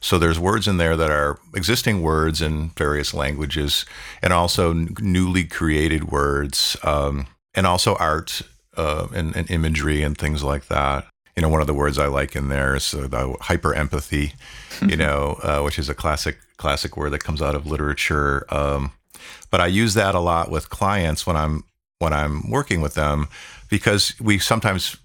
so 0.00 0.18
there's 0.18 0.38
words 0.38 0.68
in 0.68 0.76
there 0.76 0.96
that 0.96 1.10
are 1.10 1.38
existing 1.54 2.02
words 2.02 2.40
in 2.40 2.70
various 2.70 3.14
languages, 3.14 3.84
and 4.22 4.32
also 4.32 4.72
newly 4.72 5.44
created 5.44 6.10
words, 6.10 6.76
um, 6.82 7.26
and 7.54 7.66
also 7.66 7.94
art 7.96 8.42
uh, 8.76 9.08
and, 9.14 9.34
and, 9.36 9.50
imagery 9.50 10.02
and 10.02 10.18
things 10.18 10.42
like 10.42 10.66
that. 10.66 11.06
You 11.34 11.42
know, 11.42 11.48
one 11.48 11.60
of 11.60 11.66
the 11.66 11.74
words 11.74 11.98
I 11.98 12.06
like 12.06 12.36
in 12.36 12.48
there 12.48 12.74
is 12.76 12.92
uh, 12.94 13.08
the 13.08 13.36
hyper 13.40 13.74
empathy. 13.74 14.34
you 14.82 14.96
know, 14.96 15.38
uh, 15.42 15.62
which 15.62 15.78
is 15.78 15.88
a 15.88 15.94
classic 15.94 16.38
classic 16.56 16.96
word 16.96 17.10
that 17.10 17.24
comes 17.24 17.42
out 17.42 17.54
of 17.54 17.66
literature. 17.66 18.46
Um, 18.54 18.92
but 19.50 19.60
I 19.60 19.66
use 19.66 19.94
that 19.94 20.14
a 20.14 20.20
lot 20.20 20.50
with 20.50 20.70
clients 20.70 21.26
when 21.26 21.36
I'm 21.36 21.64
when 21.98 22.12
I'm 22.12 22.50
working 22.50 22.80
with 22.80 22.94
them 22.94 23.28
because 23.68 24.14
we 24.20 24.38
sometimes 24.38 24.96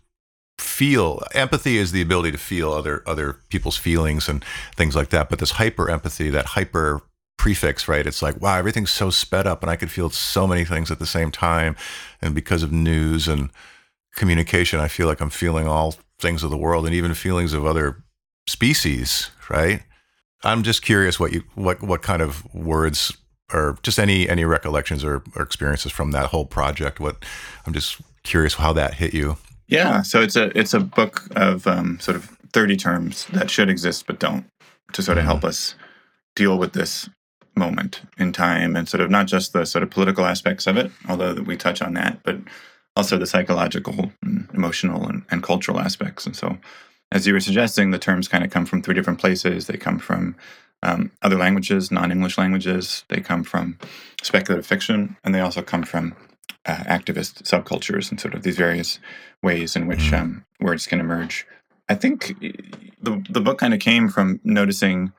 feel 0.62 1.24
empathy 1.34 1.78
is 1.78 1.92
the 1.92 2.02
ability 2.02 2.32
to 2.32 2.38
feel 2.38 2.72
other 2.72 3.04
other 3.06 3.38
people's 3.50 3.78
feelings 3.78 4.30
and 4.30 4.46
things 4.76 4.96
like 4.96 5.10
that 5.10 5.30
but 5.30 5.40
this 5.40 5.52
hyper 5.52 5.90
empathy 5.90 6.30
that 6.30 6.48
hyper 6.48 7.02
prefix 7.38 7.88
right? 7.88 8.06
It's 8.06 8.22
like 8.22 8.40
wow 8.40 8.58
everything's 8.58 8.92
so 8.92 9.10
sped 9.10 9.48
up 9.48 9.64
and 9.64 9.72
i 9.72 9.76
could 9.76 9.92
feel 9.92 10.10
so 10.10 10.46
many 10.46 10.64
things 10.64 10.92
at 10.92 11.00
the 11.00 11.06
same 11.06 11.32
time. 11.32 11.76
And 12.22 12.36
because 12.36 12.64
of 12.64 12.72
news 12.72 13.28
and 13.28 13.50
communication 14.16 14.80
i 14.80 14.90
feel 14.90 15.08
like 15.08 15.22
i'm 15.22 15.30
feeling 15.30 15.68
all 15.68 15.96
things 16.20 16.44
of 16.44 16.52
the 16.52 16.58
world 16.58 16.86
and 16.86 16.94
even 16.94 17.14
feelings 17.14 17.54
of 17.54 17.66
other 17.66 18.04
species 18.48 19.32
right? 19.50 19.84
I'm 20.44 20.64
just 20.64 20.82
curious 20.82 21.20
what 21.20 21.34
you 21.34 21.44
what 21.56 21.82
what 21.82 22.02
kind 22.02 22.22
of 22.22 22.54
words 22.54 23.16
or 23.54 23.78
just 23.84 24.00
any 24.00 24.30
any 24.30 24.46
recollections 24.46 25.04
or, 25.04 25.24
or 25.36 25.42
experiences 25.42 25.92
from 25.92 26.12
that 26.12 26.28
whole 26.28 26.46
project. 26.46 27.00
What 27.00 27.24
i'm 27.66 27.74
just 27.74 28.02
curious 28.24 28.56
how 28.56 28.74
that 28.74 28.96
hit 28.96 29.14
you 29.14 29.38
yeah, 29.72 30.02
so 30.02 30.22
it's 30.22 30.36
a 30.36 30.56
it's 30.58 30.74
a 30.74 30.80
book 30.80 31.24
of 31.36 31.66
um, 31.66 32.00
sort 32.00 32.18
of 32.18 32.26
thirty 32.54 32.76
terms 32.76 33.26
that 33.28 33.50
should 33.50 33.70
exist 33.70 34.06
but 34.06 34.20
don't, 34.20 34.46
to 34.94 35.02
sort 35.02 35.18
of 35.18 35.24
help 35.24 35.40
mm-hmm. 35.40 35.48
us 35.48 35.76
deal 36.36 36.58
with 36.58 36.74
this 36.74 37.10
moment 37.56 38.02
in 38.18 38.32
time 38.32 38.76
and 38.76 38.88
sort 38.88 39.02
of 39.02 39.10
not 39.10 39.28
just 39.28 39.54
the 39.54 39.66
sort 39.66 39.84
of 39.84 39.90
political 39.90 40.26
aspects 40.26 40.68
of 40.68 40.78
it, 40.78 40.92
although 41.10 41.34
we 41.34 41.56
touch 41.58 41.82
on 41.82 41.94
that, 41.94 42.22
but 42.24 42.38
also 42.96 43.18
the 43.18 43.26
psychological, 43.26 44.12
and 44.22 44.50
emotional, 44.54 45.08
and, 45.08 45.24
and 45.32 45.42
cultural 45.42 45.80
aspects. 45.80 46.26
And 46.26 46.36
so, 46.36 46.58
as 47.12 47.26
you 47.26 47.34
were 47.34 47.40
suggesting, 47.40 47.92
the 47.92 48.00
terms 48.00 48.28
kind 48.28 48.44
of 48.44 48.52
come 48.52 48.66
from 48.66 48.82
three 48.82 48.94
different 48.94 49.20
places. 49.20 49.68
They 49.68 49.78
come 49.78 50.00
from 50.00 50.36
um, 50.84 51.12
other 51.22 51.38
languages, 51.38 51.92
non-English 51.92 52.38
languages. 52.38 53.06
They 53.08 53.22
come 53.22 53.44
from 53.44 53.78
speculative 54.22 54.66
fiction, 54.66 55.16
and 55.24 55.34
they 55.34 55.40
also 55.40 55.62
come 55.62 55.84
from 55.84 56.16
uh, 56.66 56.84
activist 56.86 57.44
subcultures 57.44 58.12
and 58.12 58.20
sort 58.20 58.34
of 58.34 58.44
these 58.44 58.58
various 58.58 59.00
ways 59.42 59.76
in 59.76 59.88
which 59.88 60.00
mm-hmm. 60.00 60.16
um, 60.16 60.46
words 60.60 60.86
can 60.88 61.00
emerge. 61.00 61.46
I 61.90 61.96
think 61.96 62.40
the 63.02 63.24
the 63.30 63.42
book 63.42 63.58
kind 63.58 63.74
of 63.74 63.80
came 63.80 64.10
from 64.10 64.40
noticing 64.44 65.12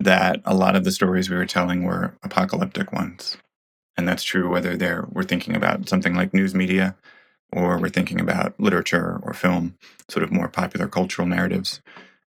that 0.00 0.40
a 0.44 0.54
lot 0.54 0.76
of 0.76 0.84
the 0.84 0.90
stories 0.90 1.30
we 1.30 1.36
were 1.36 1.46
telling 1.46 1.84
were 1.84 2.14
apocalyptic 2.22 2.92
ones, 2.92 3.36
and 3.96 4.08
that's 4.08 4.24
true 4.24 4.48
whether 4.48 4.76
they're 4.76 5.06
we're 5.12 5.22
thinking 5.22 5.54
about 5.54 5.88
something 5.88 6.14
like 6.14 6.34
news 6.34 6.54
media, 6.54 6.96
or 7.52 7.78
we're 7.78 7.88
thinking 7.88 8.20
about 8.20 8.58
literature 8.58 9.20
or 9.22 9.32
film, 9.34 9.76
sort 10.08 10.24
of 10.24 10.32
more 10.32 10.48
popular 10.48 10.88
cultural 10.88 11.28
narratives, 11.28 11.80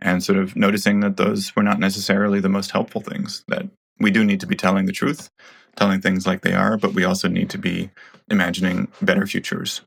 and 0.01 0.23
sort 0.23 0.39
of 0.39 0.57
noticing 0.57 1.01
that 1.01 1.17
those 1.17 1.55
were 1.57 1.63
not 1.63 1.79
necessarily 1.79 2.41
the 2.41 2.49
most 2.49 2.73
helpful 2.73 3.01
things. 3.01 3.45
That 3.49 3.67
we 3.99 4.11
do 4.11 4.25
need 4.25 4.41
to 4.41 4.47
be 4.47 4.57
telling 4.57 4.87
the 4.87 4.93
truth, 4.93 5.31
telling 5.77 6.01
things 6.01 6.27
like 6.27 6.43
they 6.43 6.53
are, 6.53 6.77
but 6.77 6.95
we 6.95 7.05
also 7.05 7.29
need 7.29 7.51
to 7.51 7.59
be 7.59 7.91
imagining 8.29 8.89
better 9.01 9.27
futures 9.27 9.83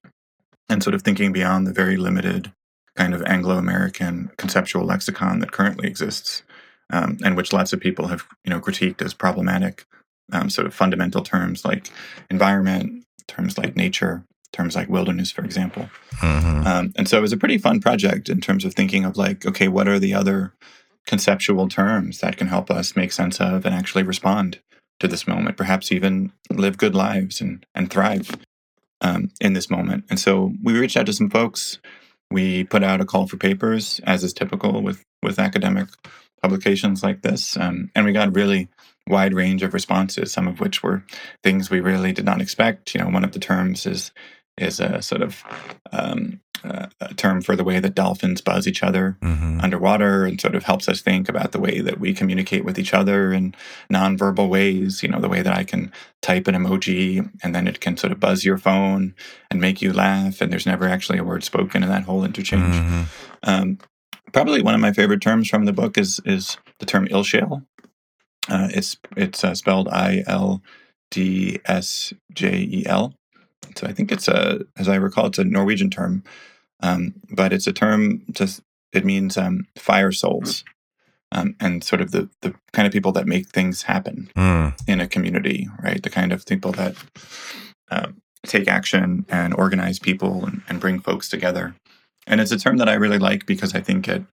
and 0.69 0.84
sort 0.84 0.93
of 0.93 1.01
thinking 1.01 1.34
beyond 1.34 1.65
the 1.65 1.74
very 1.74 1.98
limited 1.98 2.51
kind 2.96 3.13
of 3.13 3.24
Anglo 3.24 3.58
American 3.58 4.31
conceptual 4.38 4.86
lexicon 4.86 5.39
that 5.39 5.51
currently 5.51 5.88
exists, 5.88 6.43
um, 6.91 7.17
and 7.24 7.36
which 7.36 7.53
lots 7.53 7.74
of 7.74 7.79
people 7.79 8.08
have 8.08 8.25
you 8.43 8.50
know 8.50 8.60
critiqued 8.60 9.01
as 9.01 9.13
problematic. 9.13 9.86
Um, 10.31 10.51
sort 10.51 10.67
of 10.67 10.75
fundamental 10.75 11.24
terms 11.24 11.65
like 11.65 11.89
environment, 12.29 13.03
terms 13.27 13.58
like 13.58 13.75
nature, 13.75 14.24
terms 14.53 14.75
like 14.75 14.88
wilderness, 14.88 15.31
for 15.31 15.43
example. 15.43 15.89
Mm-hmm. 16.17 16.67
Um, 16.67 16.93
and 16.96 17.08
so 17.08 17.17
it 17.17 17.22
was 17.22 17.34
a 17.34 17.38
pretty 17.38 17.58
fun 17.58 17.79
project 17.79 18.29
in 18.29 18.39
terms 18.39 18.63
of 18.63 18.75
thinking 18.75 19.05
of 19.05 19.17
like, 19.17 19.43
okay, 19.48 19.67
what 19.67 19.88
are 19.88 19.98
the 19.98 20.13
other 20.13 20.53
conceptual 21.08 21.67
terms 21.67 22.19
that 22.19 22.38
can 22.38 22.46
help 22.46 22.69
us 22.69 22.96
make 22.96 23.12
sense 23.12 23.41
of 23.41 23.65
and 23.65 23.74
actually 23.74 24.03
respond 24.03 24.60
to 25.00 25.08
this 25.08 25.27
moment, 25.27 25.58
perhaps 25.58 25.91
even 25.91 26.32
live 26.51 26.77
good 26.77 26.96
lives 26.96 27.41
and, 27.41 27.65
and 27.74 27.89
thrive 27.89 28.36
um, 29.01 29.29
in 29.39 29.53
this 29.53 29.70
moment. 29.70 30.06
And 30.10 30.20
so 30.20 30.53
we 30.63 30.77
reached 30.77 30.98
out 30.98 31.06
to 31.06 31.13
some 31.13 31.29
folks. 31.29 31.79
We 32.32 32.63
put 32.63 32.84
out 32.84 33.01
a 33.01 33.06
call 33.06 33.27
for 33.27 33.38
papers, 33.38 34.00
as 34.03 34.24
is 34.24 34.34
typical 34.34 34.82
with, 34.82 35.03
with 35.24 35.39
academic 35.39 35.88
publications 36.41 37.03
like 37.03 37.22
this. 37.22 37.58
Um, 37.58 37.91
and 37.96 38.06
we 38.06 38.13
got 38.13 38.36
really 38.36 38.68
wide 39.08 39.34
range 39.34 39.63
of 39.63 39.74
responses, 39.74 40.32
some 40.32 40.48
of 40.48 40.60
which 40.60 40.84
were 40.84 41.03
things 41.44 41.70
we 41.70 41.79
really 41.79 42.12
did 42.12 42.25
not 42.25 42.41
expect. 42.41 42.94
You 42.94 43.01
know, 43.01 43.10
one 43.10 43.24
of 43.24 43.32
the 43.32 43.39
terms 43.39 43.86
is 43.86 44.12
is 44.58 44.82
a 44.82 45.01
sort 45.01 45.22
of 45.22 45.41
um, 45.94 46.41
uh, 46.63 46.88
a 47.01 47.13
term 47.13 47.42
for 47.42 47.56
the 47.56 47.63
way 47.63 47.80
that 47.80 47.96
dolphins 47.96 48.42
buzz 48.42 48.68
each 48.68 48.84
other 48.84 49.18
mm-hmm. 49.22 49.60
underwater 49.62 50.25
and 50.25 50.39
sort 50.39 50.56
of 50.56 50.63
helps 50.63 50.89
us 50.89 51.01
think 51.01 51.30
about 51.30 51.51
the 51.51 51.60
way 51.60 51.82
that 51.82 52.00
we 52.00 52.13
communicate 52.13 52.66
with 52.66 52.78
each 52.78 52.94
other 52.94 53.32
in 53.32 53.56
nonverbal 53.92 54.50
ways. 54.50 55.01
You 55.04 55.10
know, 55.10 55.20
the 55.20 55.30
way 55.30 55.42
that 55.42 55.56
I 55.56 55.63
can 55.63 55.92
type 56.22 56.48
an 56.48 56.56
emoji 56.56 57.30
and 57.44 57.56
then 57.56 57.68
it 57.68 57.80
can 57.80 57.98
sort 57.98 58.12
of 58.12 58.20
buzz 58.20 58.44
your 58.44 58.58
phone 58.58 59.16
and 59.50 59.62
make 59.62 59.82
you 59.82 59.94
laugh, 59.94 60.42
and 60.42 60.51
there's 60.51 60.66
never 60.66 60.88
actually 60.88 61.20
a 61.20 61.24
word 61.24 61.44
spoken 61.44 61.84
in 61.84 61.89
that 61.89 62.04
whole 62.04 62.24
interchange. 62.24 62.75
Mm-hmm. 62.75 63.04
Um, 63.44 63.78
probably 64.34 64.62
one 64.62 64.75
of 64.75 64.82
my 64.82 64.94
favorite 64.94 65.22
terms 65.22 65.50
from 65.50 65.66
the 65.66 65.74
book 65.74 65.98
is 65.98 66.20
is 66.25 66.58
the 66.80 66.86
term 66.86 67.08
ildsjæl. 67.08 67.66
Uh, 68.50 68.68
it's 68.72 68.98
it's 69.16 69.44
uh, 69.44 69.54
spelled 69.54 69.88
I 69.89 70.24
L 70.28 70.62
D 71.12 71.60
S 71.66 72.13
J 72.34 72.58
E 72.58 72.86
L. 72.86 73.13
So 73.75 73.88
I 73.88 73.94
think 73.94 74.12
it's 74.12 74.28
a, 74.28 74.66
as 74.78 74.89
I 74.89 74.96
recall, 74.96 75.28
it's 75.28 75.39
a 75.39 75.44
Norwegian 75.44 75.89
term 75.89 76.24
um, 76.82 77.16
but 77.30 77.54
it's 77.54 77.68
a 77.68 77.74
term 77.74 78.24
just 78.32 78.62
it 78.94 79.06
means 79.06 79.38
um, 79.38 79.68
fire 79.75 80.12
souls 80.12 80.63
um, 81.32 81.56
and 81.60 81.84
sort 81.84 82.01
of 82.01 82.12
the 82.12 82.30
the 82.42 82.54
kind 82.74 82.88
of 82.88 82.94
people 82.94 83.12
that 83.13 83.28
make 83.28 83.48
things 83.50 83.84
happen 83.84 84.32
mm. 84.36 84.74
in 84.88 85.01
a 85.01 85.08
community, 85.08 85.70
right? 85.82 86.01
The 86.01 86.10
kind 86.10 86.32
of 86.32 86.46
people 86.46 86.72
that 86.74 86.96
uh, 87.92 88.10
take 88.46 88.68
action 88.68 89.25
and 89.30 89.54
organize 89.54 90.00
people 90.00 90.46
and, 90.46 90.62
and 90.68 90.80
bring 90.80 91.00
folks 91.00 91.30
together. 91.30 91.75
And 92.25 92.39
it's 92.39 92.51
a 92.51 92.60
term 92.60 92.78
that 92.78 92.89
I 92.89 92.94
really 92.94 93.18
like 93.18 93.46
because 93.46 93.75
I 93.75 93.82
think 93.82 94.08
it 94.08 94.24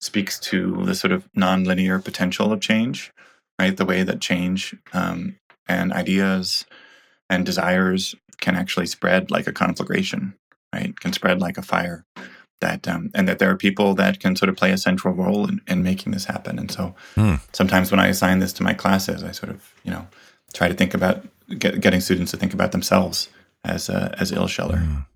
speaks 0.00 0.38
to 0.38 0.84
the 0.84 0.94
sort 0.94 1.12
of 1.12 1.30
nonlinear 1.32 2.02
potential 2.02 2.52
of 2.52 2.60
change, 2.60 3.12
right? 3.58 3.76
The 3.76 3.84
way 3.84 4.02
that 4.02 4.20
change 4.20 4.74
um, 4.92 5.36
and 5.68 5.92
ideas 5.92 6.64
and 7.30 7.46
desires 7.46 8.14
can 8.40 8.56
actually 8.56 8.86
spread 8.86 9.30
like 9.30 9.46
a 9.46 9.52
conflagration 9.52 10.34
right? 10.72 10.98
Can 11.00 11.12
spread 11.12 11.40
like 11.40 11.58
a 11.58 11.62
fire. 11.62 12.04
That 12.60 12.86
um, 12.86 13.10
and 13.14 13.26
that 13.26 13.38
there 13.38 13.50
are 13.50 13.56
people 13.56 13.94
that 13.94 14.20
can 14.20 14.36
sort 14.36 14.50
of 14.50 14.56
play 14.56 14.70
a 14.70 14.76
central 14.76 15.14
role 15.14 15.48
in, 15.48 15.62
in 15.66 15.82
making 15.82 16.12
this 16.12 16.26
happen. 16.26 16.58
And 16.58 16.70
so 16.70 16.94
mm. 17.16 17.40
sometimes 17.54 17.90
when 17.90 18.00
I 18.00 18.08
assign 18.08 18.38
this 18.40 18.52
to 18.54 18.62
my 18.62 18.74
classes, 18.74 19.24
I 19.24 19.32
sort 19.32 19.50
of 19.50 19.72
you 19.82 19.90
know 19.90 20.06
try 20.52 20.68
to 20.68 20.74
think 20.74 20.92
about 20.92 21.24
get, 21.58 21.80
getting 21.80 22.02
students 22.02 22.30
to 22.32 22.36
think 22.36 22.52
about 22.52 22.72
themselves 22.72 23.30
as 23.64 23.88
a, 23.88 24.14
as 24.20 24.30
ildsjæler. 24.30 24.78
Mm. 24.78 25.06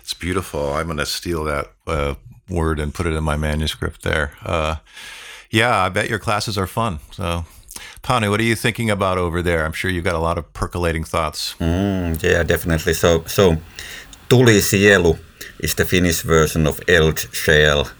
It's 0.00 0.14
beautiful. 0.14 0.74
I'm 0.74 0.86
going 0.86 0.98
to 0.98 1.06
steal 1.06 1.42
that 1.44 1.72
uh, 1.88 2.14
word 2.48 2.78
and 2.78 2.94
put 2.94 3.06
it 3.06 3.14
in 3.14 3.24
my 3.24 3.36
manuscript 3.36 4.02
there. 4.02 4.30
Uh, 4.44 4.76
yeah, 5.50 5.82
I 5.82 5.88
bet 5.88 6.08
your 6.08 6.20
classes 6.20 6.56
are 6.56 6.68
fun. 6.68 7.00
So 7.10 7.44
Panu, 8.02 8.30
what 8.30 8.40
are 8.40 8.44
you 8.44 8.56
thinking 8.56 8.90
about 8.90 9.18
over 9.18 9.42
there? 9.42 9.64
I'm 9.64 9.72
sure 9.72 9.90
you've 9.90 10.04
got 10.04 10.14
a 10.14 10.18
lot 10.18 10.38
of 10.38 10.52
percolating 10.52 11.04
thoughts. 11.04 11.54
Mm, 11.60 12.22
yeah, 12.22 12.42
definitely. 12.42 12.94
So, 12.94 13.24
so 13.26 13.56
Tulisielu 14.28 15.18
is 15.60 15.74
the 15.74 15.84
Finnish 15.84 16.22
version 16.22 16.66
of 16.66 16.80
Eldsjäl. 16.86 17.90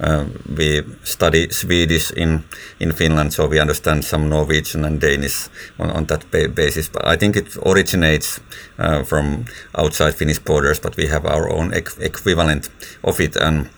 Uh, 0.00 0.24
we 0.56 0.82
study 1.04 1.50
Swedish 1.50 2.10
in, 2.12 2.42
in 2.78 2.92
Finland, 2.92 3.34
so 3.34 3.46
we 3.46 3.60
understand 3.60 4.02
some 4.02 4.30
Norwegian 4.30 4.84
and 4.84 4.98
Danish 4.98 5.48
on, 5.78 5.90
on 5.90 6.06
that 6.06 6.30
ba 6.30 6.48
basis. 6.48 6.88
But 6.88 7.06
I 7.06 7.16
think 7.16 7.36
it 7.36 7.54
originates 7.66 8.40
uh, 8.78 9.02
from 9.02 9.44
outside 9.74 10.14
Finnish 10.14 10.38
borders, 10.38 10.80
but 10.80 10.96
we 10.96 11.06
have 11.06 11.26
our 11.26 11.50
own 11.50 11.74
equivalent 11.74 12.70
of 13.04 13.20
it. 13.20 13.36
And 13.36 13.68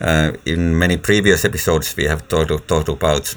uh, 0.00 0.32
in 0.44 0.78
many 0.78 0.96
previous 0.96 1.44
episodes, 1.44 1.96
we 1.96 2.04
have 2.04 2.26
talked, 2.28 2.68
talked 2.68 2.88
about 2.88 3.34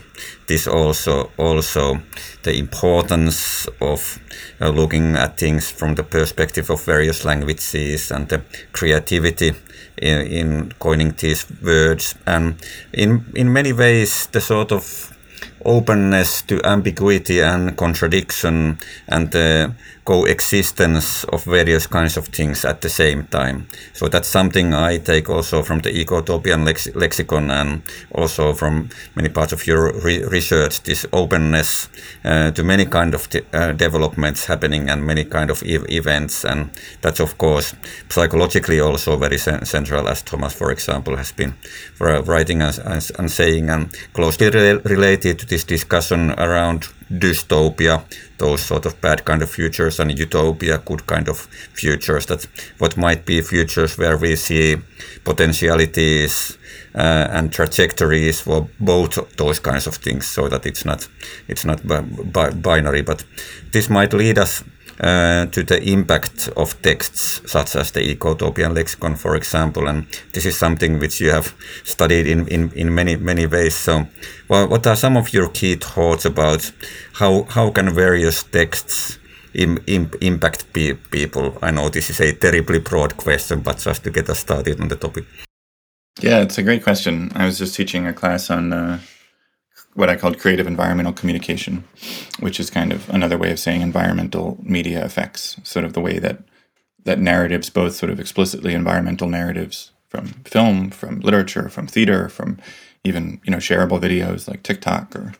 this 0.48 0.68
also, 0.68 1.32
also 1.38 2.02
the 2.44 2.58
importance 2.58 3.68
of 3.82 4.20
uh, 4.62 4.70
looking 4.70 5.16
at 5.16 5.38
things 5.38 5.72
from 5.72 5.96
the 5.96 6.04
perspective 6.04 6.70
of 6.70 6.84
various 6.84 7.26
languages 7.26 8.12
and 8.12 8.30
the 8.30 8.42
creativity 8.72 9.54
in, 9.98 10.22
in 10.28 10.72
coining 10.80 11.12
these 11.12 11.46
words. 11.62 12.16
And 12.26 12.56
in, 12.94 13.26
in 13.36 13.52
many 13.54 13.74
ways, 13.74 14.28
the 14.28 14.42
sort 14.42 14.72
of 14.72 15.12
openness 15.66 16.44
to 16.44 16.62
ambiguity 16.64 17.42
and 17.42 17.76
contradiction 17.76 18.78
and 19.08 19.32
the 19.32 19.74
coexistence 20.06 21.24
of 21.26 21.44
various 21.44 21.88
kinds 21.88 22.16
of 22.16 22.28
things 22.28 22.64
at 22.64 22.82
the 22.82 22.90
same 22.90 23.26
time. 23.26 23.68
So 23.94 24.08
that's 24.08 24.28
something 24.28 24.74
I 24.74 25.00
take 25.00 25.30
also 25.30 25.64
from 25.64 25.80
the 25.80 25.90
ecotopian 25.90 26.64
lex 26.64 26.88
lexicon 26.96 27.50
and 27.50 27.82
also 28.12 28.54
from 28.54 28.90
many 29.16 29.30
parts 29.30 29.52
of 29.52 29.66
your 29.66 29.92
re 30.06 30.24
research, 30.24 30.84
this 30.84 31.08
openness 31.12 31.90
uh, 32.24 32.52
to 32.52 32.64
many 32.64 32.86
kind 32.86 33.16
of 33.16 33.28
uh, 33.52 33.72
developments 33.72 34.46
happening 34.46 34.90
and 34.90 35.06
many 35.06 35.26
kind 35.26 35.50
of 35.50 35.64
events. 35.66 36.46
And 36.46 36.70
that's 37.02 37.20
of 37.20 37.38
course 37.40 37.76
psychologically 38.10 38.80
also 38.80 39.18
very 39.18 39.40
cen 39.40 39.66
central 39.66 40.08
as 40.08 40.22
Thomas, 40.22 40.54
for 40.54 40.72
example, 40.72 41.18
has 41.18 41.32
been 41.32 41.56
writing 42.00 42.62
and, 42.62 42.80
and 43.20 43.32
saying 43.32 43.70
and 43.70 43.92
closely 44.14 44.50
re 44.50 44.74
related 44.86 45.40
to 45.40 45.46
this 45.48 45.64
discussion 45.64 46.32
around 46.38 46.88
dystopia, 47.10 48.04
those 48.38 48.62
sort 48.62 48.86
of 48.86 49.00
bad 49.02 49.26
kind 49.26 49.42
of 49.42 49.50
futures, 49.50 50.00
and 50.00 50.18
utopia, 50.18 50.78
good 50.80 51.06
kind 51.06 51.30
of 51.30 51.38
futures. 51.74 52.26
That 52.26 52.48
what 52.80 52.98
might 52.98 53.26
be 53.26 53.42
futures 53.42 53.98
where 53.98 54.18
we 54.18 54.36
see 54.36 54.78
potentialities 55.24 56.58
uh, 56.96 57.28
and 57.32 57.52
trajectories 57.52 58.42
for 58.42 58.68
both 58.80 59.36
those 59.38 59.60
kinds 59.60 59.88
of 59.88 59.96
things, 59.96 60.28
so 60.28 60.48
that 60.48 60.66
it's 60.66 60.86
not 60.86 61.08
it's 61.48 61.66
not 61.66 61.86
bi 61.88 62.50
binary. 62.52 63.02
But 63.02 63.26
this 63.72 63.90
might 63.90 64.14
lead 64.14 64.38
us 64.38 64.64
uh, 65.00 65.46
to 65.48 65.64
the 65.64 65.82
impact 65.84 66.50
of 66.56 66.82
texts 66.82 67.42
such 67.46 67.76
as 67.76 67.92
the 67.92 68.02
ecotopian 68.02 68.74
lexicon, 68.74 69.16
for 69.16 69.36
example. 69.36 69.88
And 69.88 70.06
this 70.34 70.46
is 70.46 70.58
something 70.58 71.00
which 71.00 71.20
you 71.20 71.32
have 71.32 71.54
studied 71.84 72.28
in, 72.28 72.48
in, 72.48 72.72
in 72.72 72.94
many, 72.94 73.16
many 73.16 73.48
ways. 73.48 73.76
So 73.76 74.08
well, 74.48 74.68
what 74.68 74.88
are 74.88 74.96
some 74.96 75.18
of 75.18 75.34
your 75.34 75.50
key 75.50 75.76
thoughts 75.76 76.26
about 76.26 76.72
how, 77.14 77.44
how 77.44 77.72
can 77.72 77.94
various 77.94 78.44
texts 78.44 79.20
Im, 79.54 79.80
Im, 79.88 80.12
impact 80.22 80.72
pe 80.74 80.94
people? 80.94 81.58
I 81.62 81.72
know 81.72 81.90
this 81.90 82.10
is 82.10 82.20
a 82.20 82.34
terribly 82.34 82.80
broad 82.80 83.18
question, 83.18 83.62
but 83.62 83.80
just 83.80 84.04
to 84.04 84.12
get 84.12 84.30
us 84.30 84.40
started 84.40 84.80
on 84.82 84.90
the 84.90 84.96
topic. 84.96 85.26
Yeah, 86.22 86.42
it's 86.42 86.58
a 86.58 86.64
great 86.64 86.84
question. 86.84 87.32
I 87.36 87.46
was 87.46 87.58
just 87.58 87.76
teaching 87.76 88.08
a 88.08 88.14
class 88.14 88.50
on 88.50 88.72
uh, 88.72 89.00
what 89.96 90.10
I 90.10 90.16
called 90.18 90.40
creative 90.40 90.68
environmental 90.68 91.14
communication, 91.14 91.86
which 92.40 92.60
is 92.60 92.70
kind 92.70 92.92
of 92.92 93.10
another 93.10 93.38
way 93.38 93.52
of 93.52 93.60
saying 93.60 93.82
environmental 93.82 94.58
media 94.62 95.04
effects, 95.04 95.58
sort 95.64 95.86
of 95.86 95.94
the 95.94 96.02
way 96.02 96.20
that 96.20 96.44
that 97.06 97.20
narratives, 97.20 97.70
both 97.70 97.96
sort 97.96 98.12
of 98.12 98.20
explicitly 98.20 98.74
environmental 98.74 99.30
narratives 99.30 99.92
from 100.10 100.28
film, 100.46 100.90
from 100.90 101.20
literature, 101.20 101.70
from 101.70 101.88
theater, 101.88 102.30
from 102.30 102.58
even 103.04 103.40
you 103.46 103.52
know 103.52 103.58
shareable 103.58 104.00
videos 104.00 104.48
like 104.48 104.64
TikTok 104.64 105.16
or 105.16 105.34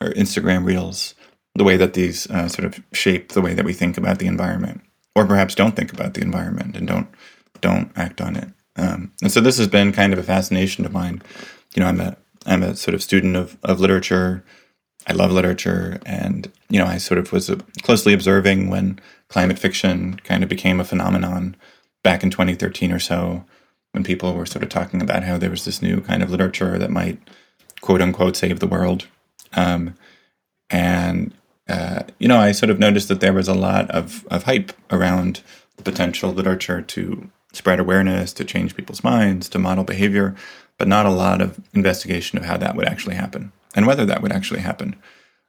or 0.00 0.10
Instagram 0.12 0.64
Reels, 0.64 1.14
the 1.54 1.64
way 1.64 1.76
that 1.76 1.94
these 1.94 2.28
uh, 2.30 2.48
sort 2.48 2.64
of 2.64 2.82
shape 2.92 3.32
the 3.32 3.42
way 3.42 3.52
that 3.54 3.64
we 3.64 3.72
think 3.72 3.98
about 3.98 4.18
the 4.20 4.26
environment, 4.26 4.80
or 5.14 5.26
perhaps 5.26 5.54
don't 5.54 5.76
think 5.76 5.92
about 5.92 6.14
the 6.14 6.22
environment 6.22 6.76
and 6.76 6.88
don't 6.88 7.08
don't 7.60 7.92
act 7.96 8.20
on 8.20 8.36
it. 8.36 8.48
Um, 8.76 9.12
and 9.20 9.30
so 9.30 9.40
this 9.40 9.58
has 9.58 9.66
been 9.66 9.92
kind 9.92 10.12
of 10.12 10.18
a 10.18 10.22
fascination 10.22 10.86
of 10.86 10.92
mine. 10.92 11.20
You 11.74 11.82
know, 11.82 11.88
I'm 11.88 12.00
a 12.00 12.16
I'm 12.48 12.62
a 12.62 12.74
sort 12.76 12.94
of 12.94 13.02
student 13.02 13.36
of 13.36 13.56
of 13.62 13.80
literature. 13.80 14.44
I 15.06 15.12
love 15.12 15.30
literature, 15.30 16.00
and 16.04 16.50
you 16.68 16.78
know, 16.78 16.86
I 16.86 16.98
sort 16.98 17.18
of 17.18 17.32
was 17.32 17.48
uh, 17.48 17.56
closely 17.82 18.12
observing 18.12 18.68
when 18.68 18.98
climate 19.28 19.58
fiction 19.58 20.20
kind 20.24 20.42
of 20.42 20.48
became 20.48 20.80
a 20.80 20.84
phenomenon 20.84 21.56
back 22.02 22.22
in 22.22 22.30
2013 22.30 22.92
or 22.92 22.98
so, 22.98 23.44
when 23.92 24.04
people 24.04 24.34
were 24.34 24.46
sort 24.46 24.62
of 24.62 24.68
talking 24.68 25.00
about 25.02 25.24
how 25.24 25.38
there 25.38 25.50
was 25.50 25.64
this 25.64 25.82
new 25.82 26.00
kind 26.00 26.22
of 26.22 26.30
literature 26.30 26.78
that 26.78 26.90
might 26.90 27.18
quote 27.80 28.02
unquote 28.02 28.36
save 28.36 28.60
the 28.60 28.66
world. 28.66 29.06
Um, 29.54 29.94
and 30.70 31.32
uh, 31.68 32.02
you 32.18 32.28
know, 32.28 32.38
I 32.38 32.52
sort 32.52 32.70
of 32.70 32.78
noticed 32.78 33.08
that 33.08 33.20
there 33.20 33.32
was 33.32 33.48
a 33.48 33.54
lot 33.54 33.90
of, 33.90 34.26
of 34.30 34.44
hype 34.44 34.72
around 34.90 35.42
the 35.76 35.82
potential 35.82 36.32
literature 36.32 36.80
to 36.80 37.30
spread 37.52 37.78
awareness, 37.78 38.32
to 38.34 38.44
change 38.44 38.76
people's 38.76 39.04
minds, 39.04 39.48
to 39.50 39.58
model 39.58 39.84
behavior, 39.84 40.34
but 40.78 40.88
not 40.88 41.06
a 41.06 41.10
lot 41.10 41.40
of 41.40 41.60
investigation 41.74 42.38
of 42.38 42.44
how 42.44 42.56
that 42.56 42.76
would 42.76 42.86
actually 42.86 43.16
happen 43.16 43.52
and 43.74 43.86
whether 43.86 44.06
that 44.06 44.22
would 44.22 44.32
actually 44.32 44.60
happen. 44.60 44.96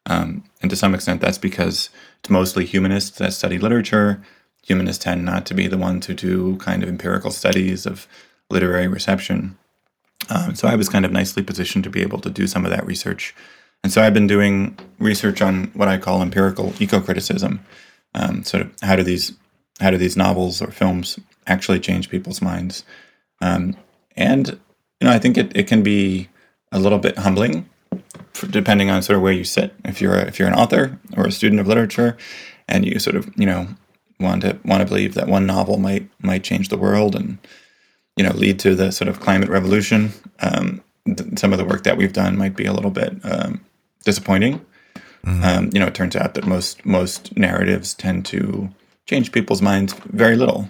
Um, 0.06 0.44
and 0.62 0.70
to 0.70 0.76
some 0.76 0.96
extent, 0.96 1.22
that's 1.22 1.38
because 1.38 1.90
it's 2.20 2.30
mostly 2.30 2.66
humanists 2.66 3.18
that 3.20 3.34
study 3.34 3.58
literature. 3.58 4.22
Humanists 4.64 5.04
tend 5.04 5.24
not 5.24 5.46
to 5.46 5.54
be 5.54 5.68
the 5.68 5.78
ones 5.78 6.08
who 6.08 6.14
do 6.14 6.58
kind 6.58 6.84
of 6.84 6.90
empirical 6.90 7.32
studies 7.32 7.86
of 7.86 8.08
literary 8.50 8.88
reception. 8.88 9.58
Um, 10.30 10.56
so 10.56 10.68
I 10.68 10.76
was 10.76 10.90
kind 10.90 11.06
of 11.06 11.12
nicely 11.12 11.44
positioned 11.44 11.84
to 11.86 11.90
be 11.90 12.02
able 12.02 12.20
to 12.22 12.30
do 12.30 12.48
some 12.48 12.66
of 12.66 12.72
that 12.72 12.86
research. 12.86 13.36
And 13.84 13.94
so 13.94 14.02
I've 14.02 14.14
been 14.14 14.28
doing 14.28 14.78
research 15.00 15.42
on 15.42 15.66
what 15.74 15.88
I 15.88 15.98
call 15.98 16.22
empirical 16.22 16.74
eco-criticism. 16.80 17.66
Um, 18.16 18.44
sort 18.44 18.64
of 18.64 18.74
how 18.82 18.96
do 18.96 19.04
these 19.04 19.34
how 19.80 19.92
do 19.92 19.98
these 19.98 20.18
novels 20.18 20.62
or 20.62 20.72
films 20.72 21.20
actually 21.48 21.80
change 21.80 22.10
people's 22.10 22.42
minds? 22.42 22.84
Um, 23.42 23.78
and 24.18 24.60
you 25.00 25.08
know, 25.08 25.14
I 25.14 25.20
think 25.20 25.38
it, 25.38 25.56
it 25.56 25.68
can 25.68 25.84
be 25.84 26.30
a 26.72 26.80
little 26.80 27.00
bit 27.00 27.18
humbling, 27.18 27.70
depending 28.50 28.90
on 28.90 29.02
sort 29.02 29.18
of 29.18 29.22
where 29.22 29.34
you 29.34 29.44
sit. 29.44 29.74
If 29.86 30.02
you're 30.02 30.16
a, 30.16 30.28
if 30.28 30.40
you're 30.40 30.48
an 30.48 30.54
author 30.54 31.00
or 31.16 31.26
a 31.26 31.32
student 31.32 31.60
of 31.60 31.68
literature, 31.68 32.18
and 32.68 32.86
you 32.86 33.00
sort 33.00 33.16
of 33.16 33.30
you 33.38 33.46
know 33.46 33.68
want 34.20 34.42
to 34.42 34.60
want 34.66 34.82
to 34.82 34.88
believe 34.88 35.14
that 35.16 35.28
one 35.28 35.46
novel 35.46 35.78
might 35.78 36.10
might 36.22 36.44
change 36.44 36.70
the 36.70 36.78
world 36.78 37.16
and 37.16 37.38
you 38.18 38.24
know 38.24 38.32
lead 38.32 38.60
to 38.60 38.76
the 38.76 38.92
sort 38.92 39.08
of 39.08 39.20
climate 39.20 39.50
revolution. 39.50 40.12
Um, 40.42 40.84
th- 41.06 41.40
some 41.40 41.54
of 41.54 41.60
the 41.60 41.66
work 41.66 41.84
that 41.84 41.98
we've 41.98 42.14
done 42.14 42.38
might 42.38 42.56
be 42.56 42.66
a 42.66 42.74
little 42.74 42.92
bit 42.92 43.14
um, 43.24 43.62
disappointing. 44.04 44.66
Mm-hmm. 45.26 45.44
Um, 45.44 45.70
you 45.74 45.80
know, 45.80 45.88
it 45.88 45.96
turns 45.96 46.16
out 46.16 46.34
that 46.36 46.46
most 46.46 46.86
most 46.86 47.36
narratives 47.38 47.94
tend 47.94 48.26
to 48.28 48.70
change 49.06 49.32
people's 49.32 49.62
minds 49.62 49.94
very 49.94 50.36
little. 50.36 50.70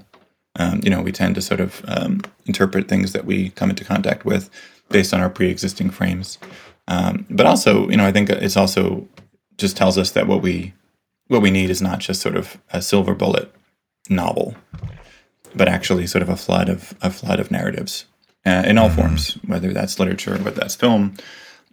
Um, 0.55 0.81
you 0.83 0.89
know, 0.89 1.01
we 1.01 1.11
tend 1.11 1.35
to 1.35 1.41
sort 1.41 1.59
of 1.59 1.83
um, 1.87 2.21
interpret 2.45 2.87
things 2.87 3.13
that 3.13 3.25
we 3.25 3.51
come 3.51 3.69
into 3.69 3.85
contact 3.85 4.25
with 4.25 4.49
based 4.89 5.13
on 5.13 5.21
our 5.21 5.29
pre-existing 5.29 5.91
frames. 5.91 6.37
Um, 6.87 7.25
but 7.29 7.45
also, 7.45 7.87
you 7.89 7.97
know, 7.97 8.05
I 8.05 8.11
think 8.11 8.29
it's 8.29 8.57
also 8.57 9.07
just 9.57 9.77
tells 9.77 9.97
us 9.97 10.11
that 10.11 10.27
what 10.27 10.41
we 10.41 10.73
what 11.27 11.41
we 11.41 11.51
need 11.51 11.69
is 11.69 11.81
not 11.81 11.99
just 11.99 12.21
sort 12.21 12.35
of 12.35 12.57
a 12.71 12.81
silver 12.81 13.13
bullet 13.13 13.53
novel 14.09 14.55
but 15.55 15.67
actually 15.67 16.07
sort 16.07 16.21
of 16.21 16.29
a 16.29 16.35
flood 16.35 16.69
of 16.69 16.93
a 17.01 17.09
flood 17.09 17.39
of 17.39 17.51
narratives 17.51 18.05
uh, 18.45 18.63
in 18.65 18.77
all 18.77 18.87
mm-hmm. 18.87 19.01
forms, 19.01 19.33
whether 19.45 19.73
that's 19.73 19.99
literature, 19.99 20.37
whether 20.37 20.61
that's 20.61 20.75
film, 20.75 21.15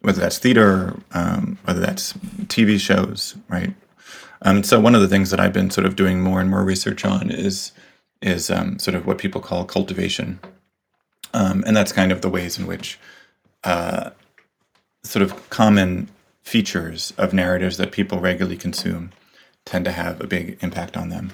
whether 0.00 0.20
that's 0.20 0.38
theater, 0.38 0.96
um, 1.12 1.58
whether 1.64 1.80
that's 1.80 2.12
TV 2.44 2.78
shows, 2.78 3.36
right? 3.48 3.74
Um, 4.42 4.62
so 4.62 4.80
one 4.80 4.94
of 4.94 5.00
the 5.00 5.08
things 5.08 5.30
that 5.30 5.40
I've 5.40 5.52
been 5.52 5.70
sort 5.70 5.86
of 5.86 5.96
doing 5.96 6.20
more 6.20 6.40
and 6.40 6.50
more 6.50 6.64
research 6.64 7.04
on 7.04 7.30
is 7.30 7.72
is 8.26 8.50
um, 8.50 8.78
sort 8.78 8.94
of 8.94 9.06
what 9.06 9.18
people 9.18 9.40
call 9.40 9.64
cultivation, 9.64 10.40
um, 11.32 11.64
and 11.66 11.76
that's 11.76 11.92
kind 11.92 12.12
of 12.12 12.20
the 12.20 12.28
ways 12.28 12.58
in 12.58 12.66
which 12.66 12.98
uh, 13.64 14.10
sort 15.02 15.22
of 15.22 15.48
common 15.50 16.08
features 16.42 17.12
of 17.16 17.32
narratives 17.32 17.76
that 17.76 17.92
people 17.92 18.20
regularly 18.20 18.56
consume 18.56 19.10
tend 19.64 19.84
to 19.84 19.92
have 19.92 20.20
a 20.20 20.26
big 20.26 20.58
impact 20.60 20.96
on 20.96 21.08
them. 21.08 21.32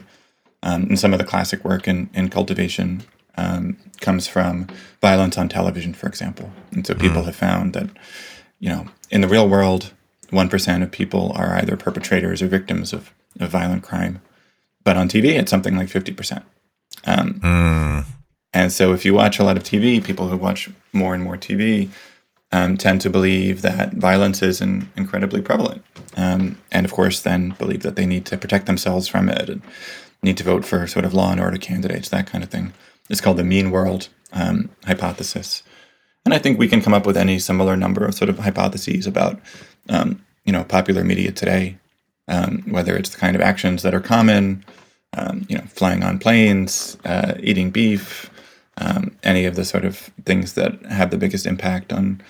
Um, 0.62 0.84
and 0.84 0.98
some 0.98 1.12
of 1.12 1.18
the 1.18 1.24
classic 1.24 1.64
work 1.64 1.86
in, 1.88 2.08
in 2.14 2.30
cultivation 2.30 3.02
um, 3.36 3.76
comes 4.00 4.26
from 4.26 4.68
violence 5.00 5.36
on 5.36 5.48
television, 5.48 5.92
for 5.92 6.06
example. 6.06 6.50
And 6.70 6.86
so 6.86 6.94
people 6.94 7.22
mm. 7.22 7.26
have 7.26 7.36
found 7.36 7.72
that, 7.74 7.90
you 8.58 8.68
know, 8.68 8.86
in 9.10 9.20
the 9.20 9.28
real 9.28 9.48
world, 9.48 9.92
1% 10.30 10.82
of 10.82 10.90
people 10.90 11.32
are 11.34 11.54
either 11.56 11.76
perpetrators 11.76 12.40
or 12.40 12.46
victims 12.46 12.92
of, 12.92 13.12
of 13.38 13.50
violent 13.50 13.82
crime. 13.82 14.22
But 14.84 14.96
on 14.96 15.08
TV, 15.08 15.38
it's 15.38 15.50
something 15.50 15.76
like 15.76 15.88
50%. 15.88 16.42
Um, 17.04 17.40
mm. 17.40 18.04
And 18.52 18.72
so 18.72 18.92
if 18.92 19.04
you 19.04 19.14
watch 19.14 19.38
a 19.38 19.44
lot 19.44 19.56
of 19.56 19.62
TV, 19.62 20.02
people 20.02 20.28
who 20.28 20.36
watch 20.36 20.70
more 20.92 21.14
and 21.14 21.22
more 21.22 21.36
TV 21.36 21.88
um, 22.52 22.76
tend 22.76 23.00
to 23.00 23.10
believe 23.10 23.62
that 23.62 23.94
violence 23.94 24.42
is 24.42 24.60
in, 24.60 24.90
incredibly 24.96 25.40
prevalent. 25.40 25.82
Um, 26.16 26.58
and 26.70 26.84
of 26.84 26.92
course, 26.92 27.20
then 27.20 27.50
believe 27.58 27.82
that 27.82 27.96
they 27.96 28.04
need 28.04 28.26
to 28.26 28.36
protect 28.36 28.66
themselves 28.66 29.08
from 29.08 29.28
it. 29.30 29.48
And 29.48 29.62
need 30.22 30.36
to 30.36 30.44
vote 30.44 30.64
for 30.64 30.86
sort 30.86 31.04
of 31.04 31.14
law 31.14 31.32
and 31.32 31.40
order 31.40 31.58
candidates, 31.58 32.08
that 32.10 32.26
kind 32.26 32.44
of 32.44 32.50
thing. 32.50 32.72
It's 33.10 33.20
called 33.20 33.36
the 33.36 33.44
mean 33.44 33.70
world 33.70 34.08
um, 34.32 34.70
hypothesis. 34.84 35.62
And 36.24 36.32
I 36.32 36.38
think 36.38 36.58
we 36.58 36.68
can 36.68 36.80
come 36.80 36.94
up 36.94 37.06
with 37.06 37.16
any 37.16 37.38
similar 37.38 37.76
number 37.76 38.04
of 38.04 38.14
sort 38.14 38.28
of 38.30 38.38
hypotheses 38.38 39.06
about, 39.06 39.40
um, 39.88 40.24
you 40.44 40.52
know, 40.52 40.62
popular 40.62 41.02
media 41.02 41.32
today, 41.32 41.78
um, 42.28 42.62
whether 42.68 42.96
it's 42.96 43.10
the 43.10 43.18
kind 43.18 43.34
of 43.34 43.42
actions 43.42 43.82
that 43.82 43.94
are 43.94 44.00
common, 44.00 44.64
um, 45.16 45.46
you 45.48 45.56
know, 45.56 45.64
flying 45.64 46.02
on 46.02 46.18
planes, 46.18 46.96
uh, 47.04 47.34
eating 47.40 47.70
beef, 47.70 48.30
um, 48.78 49.16
any 49.22 49.44
of 49.44 49.54
the 49.56 49.64
sort 49.64 49.84
of 49.84 50.10
things 50.24 50.54
that 50.54 50.80
have 50.86 51.10
the 51.10 51.18
biggest 51.18 51.46
impact 51.46 51.92
on 51.92 52.20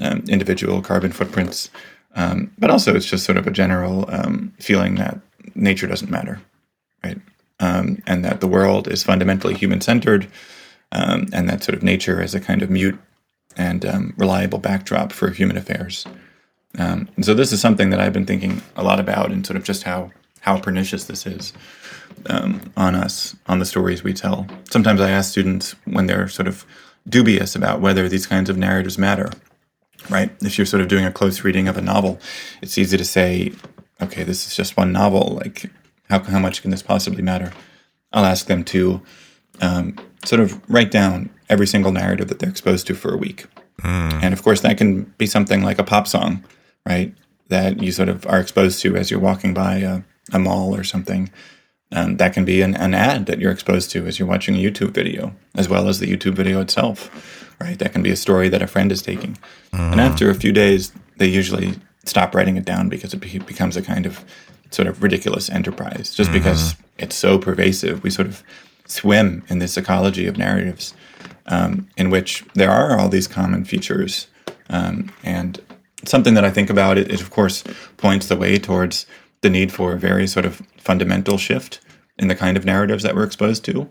um, 0.00 0.24
individual 0.28 0.82
carbon 0.82 1.12
footprints. 1.12 1.70
but 2.14 2.70
also, 2.70 2.94
it's 2.94 3.06
just 3.06 3.24
sort 3.24 3.38
of 3.38 3.46
a 3.46 3.50
general 3.50 4.08
feeling 4.58 4.96
that 4.96 5.20
nature 5.54 5.86
doesn't 5.86 6.10
matter, 6.10 6.40
right? 7.04 7.20
um, 7.62 8.02
and 8.06 8.24
that 8.24 8.40
the 8.40 8.48
world 8.48 8.88
is 8.88 9.02
fundamentally 9.02 9.54
human 9.54 9.80
centered, 9.80 10.26
um, 10.90 11.28
and 11.32 11.48
that 11.48 11.62
sort 11.62 11.76
of 11.76 11.82
nature 11.82 12.20
is 12.20 12.34
a 12.34 12.40
kind 12.40 12.60
of 12.60 12.68
mute 12.68 12.98
and 13.56 13.86
um, 13.86 14.12
reliable 14.16 14.58
backdrop 14.58 15.12
for 15.12 15.30
human 15.30 15.56
affairs. 15.56 16.04
Um, 16.78 17.08
and 17.16 17.24
so 17.24 17.34
this 17.34 17.52
is 17.52 17.60
something 17.60 17.90
that 17.90 18.00
I've 18.00 18.12
been 18.12 18.26
thinking 18.26 18.62
a 18.76 18.82
lot 18.82 18.98
about, 18.98 19.30
and 19.30 19.46
sort 19.46 19.56
of 19.56 19.62
just 19.62 19.84
how 19.84 20.10
how 20.42 20.60
pernicious 20.60 21.04
this 21.04 21.26
is 21.26 21.52
um, 22.26 22.60
on 22.76 22.94
us, 22.94 23.34
on 23.46 23.58
the 23.58 23.64
stories 23.64 24.04
we 24.04 24.12
tell. 24.12 24.46
Sometimes 24.70 25.00
I 25.00 25.10
ask 25.10 25.30
students 25.30 25.74
when 25.84 26.06
they're 26.06 26.28
sort 26.28 26.48
of 26.48 26.66
dubious 27.08 27.56
about 27.56 27.80
whether 27.80 28.08
these 28.08 28.26
kinds 28.26 28.50
of 28.50 28.56
narratives 28.56 28.98
matter. 28.98 29.30
Right? 30.10 30.30
If 30.42 30.58
you're 30.58 30.66
sort 30.66 30.82
of 30.82 30.88
doing 30.88 31.04
a 31.04 31.12
close 31.12 31.44
reading 31.44 31.68
of 31.68 31.76
a 31.76 31.80
novel, 31.80 32.18
it's 32.60 32.76
easy 32.76 32.96
to 32.96 33.04
say, 33.04 33.52
okay, 34.00 34.24
this 34.24 34.46
is 34.46 34.56
just 34.56 34.76
one 34.76 34.92
novel. 34.92 35.38
Like, 35.40 35.70
how, 36.10 36.18
how 36.18 36.40
much 36.40 36.60
can 36.60 36.72
this 36.72 36.82
possibly 36.82 37.22
matter? 37.22 37.52
I'll 38.12 38.24
ask 38.24 38.46
them 38.46 38.64
to 38.64 39.00
um, 39.60 39.96
sort 40.24 40.40
of 40.40 40.60
write 40.68 40.90
down 40.90 41.30
every 41.48 41.68
single 41.68 41.92
narrative 41.92 42.28
that 42.28 42.40
they're 42.40 42.50
exposed 42.50 42.88
to 42.88 42.94
for 42.94 43.14
a 43.14 43.16
week. 43.16 43.46
Mm. 43.80 44.24
And 44.24 44.34
of 44.34 44.42
course, 44.42 44.60
that 44.62 44.76
can 44.76 45.04
be 45.18 45.26
something 45.26 45.62
like 45.62 45.78
a 45.78 45.84
pop 45.84 46.08
song, 46.08 46.44
right? 46.84 47.14
That 47.48 47.80
you 47.80 47.92
sort 47.92 48.08
of 48.08 48.26
are 48.26 48.40
exposed 48.40 48.80
to 48.82 48.96
as 48.96 49.10
you're 49.10 49.20
walking 49.20 49.54
by 49.54 49.76
a, 49.76 50.02
a 50.32 50.38
mall 50.38 50.74
or 50.74 50.84
something. 50.84 51.30
Um, 51.94 52.16
that 52.16 52.32
can 52.32 52.44
be 52.44 52.62
an, 52.62 52.74
an 52.76 52.94
ad 52.94 53.26
that 53.26 53.38
you're 53.38 53.52
exposed 53.52 53.90
to 53.90 54.06
as 54.06 54.18
you're 54.18 54.28
watching 54.28 54.54
a 54.54 54.58
YouTube 54.58 54.92
video, 54.92 55.34
as 55.54 55.68
well 55.68 55.88
as 55.88 55.98
the 55.98 56.06
YouTube 56.06 56.34
video 56.34 56.60
itself, 56.60 57.54
right? 57.60 57.78
That 57.78 57.92
can 57.92 58.02
be 58.02 58.10
a 58.10 58.16
story 58.16 58.48
that 58.48 58.62
a 58.62 58.66
friend 58.66 58.90
is 58.90 59.02
taking. 59.02 59.36
Mm. 59.72 59.92
And 59.92 60.00
after 60.00 60.30
a 60.30 60.34
few 60.34 60.52
days, 60.52 60.92
they 61.18 61.26
usually 61.26 61.74
stop 62.04 62.34
writing 62.34 62.56
it 62.56 62.64
down 62.64 62.88
because 62.88 63.12
it 63.12 63.18
be- 63.18 63.38
becomes 63.40 63.76
a 63.76 63.82
kind 63.82 64.06
of 64.06 64.24
sort 64.70 64.88
of 64.88 65.02
ridiculous 65.02 65.50
enterprise 65.50 66.14
just 66.14 66.30
mm-hmm. 66.30 66.38
because 66.38 66.76
it's 66.98 67.14
so 67.14 67.38
pervasive. 67.38 68.02
We 68.02 68.08
sort 68.08 68.26
of 68.26 68.42
swim 68.86 69.44
in 69.48 69.58
this 69.58 69.76
ecology 69.76 70.26
of 70.26 70.38
narratives 70.38 70.94
um, 71.46 71.88
in 71.96 72.10
which 72.10 72.44
there 72.54 72.70
are 72.70 72.98
all 72.98 73.08
these 73.08 73.28
common 73.28 73.64
features. 73.64 74.28
Um, 74.68 75.12
and 75.22 75.60
something 76.04 76.34
that 76.34 76.44
I 76.44 76.50
think 76.50 76.70
about 76.70 76.98
it, 76.98 77.10
it, 77.10 77.20
of 77.20 77.30
course, 77.30 77.64
points 77.96 78.26
the 78.26 78.36
way 78.36 78.58
towards 78.58 79.06
the 79.42 79.50
need 79.50 79.72
for 79.72 79.92
a 79.92 79.98
very 79.98 80.26
sort 80.26 80.46
of 80.46 80.62
fundamental 80.78 81.36
shift 81.36 81.80
in 82.18 82.28
the 82.28 82.34
kind 82.34 82.56
of 82.56 82.64
narratives 82.64 83.02
that 83.02 83.14
we're 83.14 83.24
exposed 83.24 83.64
to. 83.66 83.88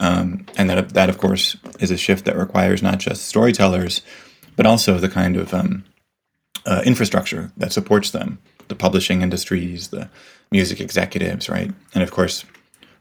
Um, 0.00 0.46
and 0.56 0.68
that, 0.70 0.90
that, 0.90 1.08
of 1.08 1.18
course, 1.18 1.56
is 1.78 1.90
a 1.90 1.96
shift 1.96 2.24
that 2.24 2.36
requires 2.36 2.82
not 2.82 2.98
just 2.98 3.26
storytellers, 3.26 4.02
but 4.56 4.66
also 4.66 4.98
the 4.98 5.08
kind 5.08 5.36
of 5.36 5.54
um, 5.54 5.84
uh, 6.66 6.82
infrastructure 6.84 7.52
that 7.56 7.72
supports 7.72 8.10
them 8.10 8.38
the 8.68 8.74
publishing 8.74 9.22
industries, 9.22 9.88
the 9.88 10.08
music 10.50 10.80
executives, 10.80 11.48
right? 11.48 11.70
And 11.94 12.02
of 12.02 12.10
course, 12.10 12.44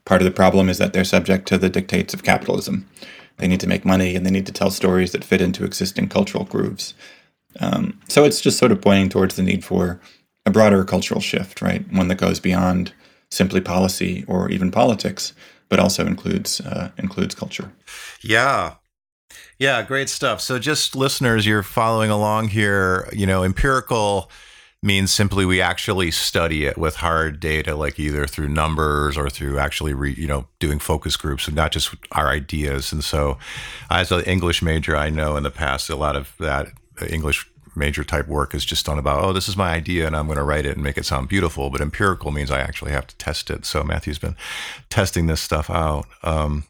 part 0.06 0.21
of 0.21 0.25
the 0.25 0.32
problem 0.32 0.69
is 0.69 0.77
that 0.77 0.93
they're 0.93 1.06
subject 1.06 1.47
to 1.47 1.58
the 1.58 1.69
dictates 1.69 2.13
of 2.13 2.23
capitalism. 2.23 2.88
They 3.38 3.47
need 3.47 3.62
to 3.62 3.67
make 3.67 3.86
money 3.86 4.15
and 4.15 4.25
they 4.25 4.32
need 4.32 4.45
to 4.47 4.51
tell 4.51 4.71
stories 4.71 5.12
that 5.12 5.23
fit 5.23 5.41
into 5.41 5.63
existing 5.63 6.10
cultural 6.10 6.43
grooves. 6.43 6.93
Um, 7.60 7.99
so 8.08 8.23
it's 8.23 8.41
just 8.41 8.58
sort 8.58 8.71
of 8.71 8.82
pointing 8.82 9.10
towards 9.10 9.36
the 9.36 9.43
need 9.43 9.63
for 9.63 10.01
a 10.45 10.51
broader 10.51 10.84
cultural 10.84 11.21
shift, 11.21 11.62
right? 11.62 11.89
One 11.91 12.08
that 12.10 12.15
goes 12.15 12.39
beyond 12.39 12.93
simply 13.32 13.62
policy 13.62 14.25
or 14.27 14.49
even 14.49 14.71
politics, 14.71 15.34
but 15.69 15.79
also 15.79 16.06
includes 16.06 16.62
uh, 16.62 16.91
includes 16.97 17.36
culture. 17.36 17.71
Yeah, 18.21 18.75
yeah, 19.60 19.82
great 19.84 20.10
stuff. 20.10 20.41
So, 20.41 20.60
just 20.60 20.95
listeners, 20.95 21.45
you're 21.45 21.63
following 21.63 22.12
along 22.12 22.49
here. 22.49 23.10
You 23.13 23.25
know, 23.25 23.43
empirical 23.43 24.29
means 24.82 25.12
simply 25.12 25.45
we 25.45 25.62
actually 25.62 26.12
study 26.12 26.65
it 26.65 26.77
with 26.77 26.97
hard 26.97 27.39
data, 27.39 27.75
like 27.75 27.97
either 27.99 28.27
through 28.27 28.49
numbers 28.49 29.17
or 29.17 29.29
through 29.29 29.58
actually, 29.58 29.93
re, 29.93 30.13
you 30.17 30.27
know, 30.27 30.47
doing 30.60 30.79
focus 30.79 31.15
groups 31.15 31.47
and 31.47 31.56
not 31.56 31.71
just 31.71 31.95
our 32.12 32.29
ideas. 32.29 32.91
And 32.91 33.03
so, 33.03 33.38
as 33.89 34.12
an 34.12 34.21
English 34.25 34.62
major, 34.62 34.95
I 34.95 35.10
know 35.10 35.38
in 35.38 35.43
the 35.43 35.51
past 35.51 35.89
a 35.89 35.95
lot 35.95 36.15
of 36.15 36.34
that 36.39 36.67
English 37.10 37.49
major 37.75 38.03
type 38.03 38.27
work 38.27 38.53
is 38.53 38.65
just 38.65 38.86
done 38.86 38.99
about, 38.99 39.23
oh, 39.23 39.33
this 39.33 39.49
is 39.49 39.57
my 39.57 39.71
idea 39.71 40.07
and 40.07 40.15
I'm 40.15 40.27
going 40.27 40.38
to 40.38 40.43
write 40.43 40.65
it 40.65 40.75
and 40.75 40.83
make 40.83 40.97
it 40.97 41.05
sound 41.05 41.29
beautiful. 41.29 41.69
But 41.69 41.81
empirical 41.81 42.31
means 42.31 42.51
I 42.51 42.59
actually 42.59 42.91
have 42.91 43.07
to 43.07 43.17
test 43.17 43.49
it. 43.49 43.65
So 43.65 43.83
Matthew's 43.83 44.19
been 44.19 44.36
testing 44.89 45.27
this 45.27 45.41
stuff 45.41 45.69
out. 45.69 46.05
Um, 46.23 46.65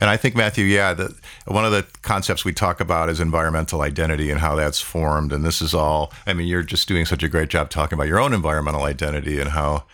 and 0.00 0.08
I 0.10 0.16
think 0.16 0.36
Matthew, 0.36 0.64
yeah, 0.64 0.94
the, 0.94 1.14
one 1.46 1.64
of 1.64 1.72
the 1.72 1.86
concepts 2.02 2.44
we 2.44 2.52
talk 2.52 2.80
about 2.80 3.08
is 3.08 3.20
environmental 3.20 3.82
identity 3.82 4.30
and 4.30 4.40
how 4.40 4.54
that's 4.54 4.80
formed. 4.80 5.32
And 5.32 5.44
this 5.44 5.60
is 5.60 5.74
all. 5.74 6.12
I 6.26 6.32
mean, 6.32 6.46
you're 6.46 6.62
just 6.62 6.88
doing 6.88 7.04
such 7.04 7.22
a 7.22 7.28
great 7.28 7.48
job 7.48 7.70
talking 7.70 7.96
about 7.96 8.08
your 8.08 8.20
own 8.20 8.32
environmental 8.32 8.84
identity 8.84 9.40
and 9.40 9.50
how 9.50 9.84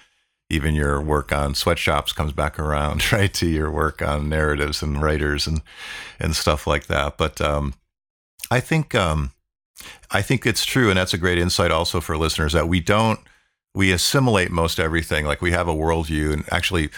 even 0.50 0.74
your 0.74 1.00
work 1.00 1.32
on 1.32 1.54
sweatshops 1.54 2.12
comes 2.12 2.32
back 2.32 2.58
around, 2.58 3.12
right, 3.12 3.32
to 3.34 3.46
your 3.46 3.70
work 3.70 4.02
on 4.02 4.28
narratives 4.28 4.82
and 4.82 5.00
writers 5.00 5.46
and 5.46 5.62
and 6.18 6.36
stuff 6.36 6.66
like 6.66 6.86
that. 6.86 7.16
But 7.16 7.40
um, 7.40 7.74
I 8.50 8.60
think 8.60 8.94
um, 8.94 9.30
I 10.10 10.22
think 10.22 10.46
it's 10.46 10.64
true, 10.64 10.90
and 10.90 10.98
that's 10.98 11.14
a 11.14 11.18
great 11.18 11.38
insight 11.38 11.70
also 11.70 12.00
for 12.00 12.16
listeners 12.16 12.52
that 12.52 12.68
we 12.68 12.80
don't 12.80 13.20
we 13.74 13.92
assimilate 13.92 14.50
most 14.50 14.80
everything. 14.80 15.24
Like 15.24 15.40
we 15.40 15.52
have 15.52 15.68
a 15.68 15.74
worldview, 15.74 16.32
and 16.32 16.44
actually, 16.50 16.90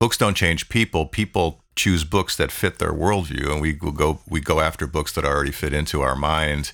books 0.00 0.16
don't 0.16 0.36
change 0.36 0.68
people. 0.68 1.06
People 1.06 1.62
choose 1.74 2.04
books 2.04 2.36
that 2.36 2.50
fit 2.50 2.78
their 2.78 2.92
worldview, 2.92 3.50
and 3.50 3.60
we 3.60 3.72
go 3.72 4.20
we 4.28 4.40
go 4.40 4.60
after 4.60 4.86
books 4.86 5.12
that 5.12 5.24
already 5.24 5.52
fit 5.52 5.72
into 5.72 6.00
our 6.00 6.16
mind, 6.16 6.72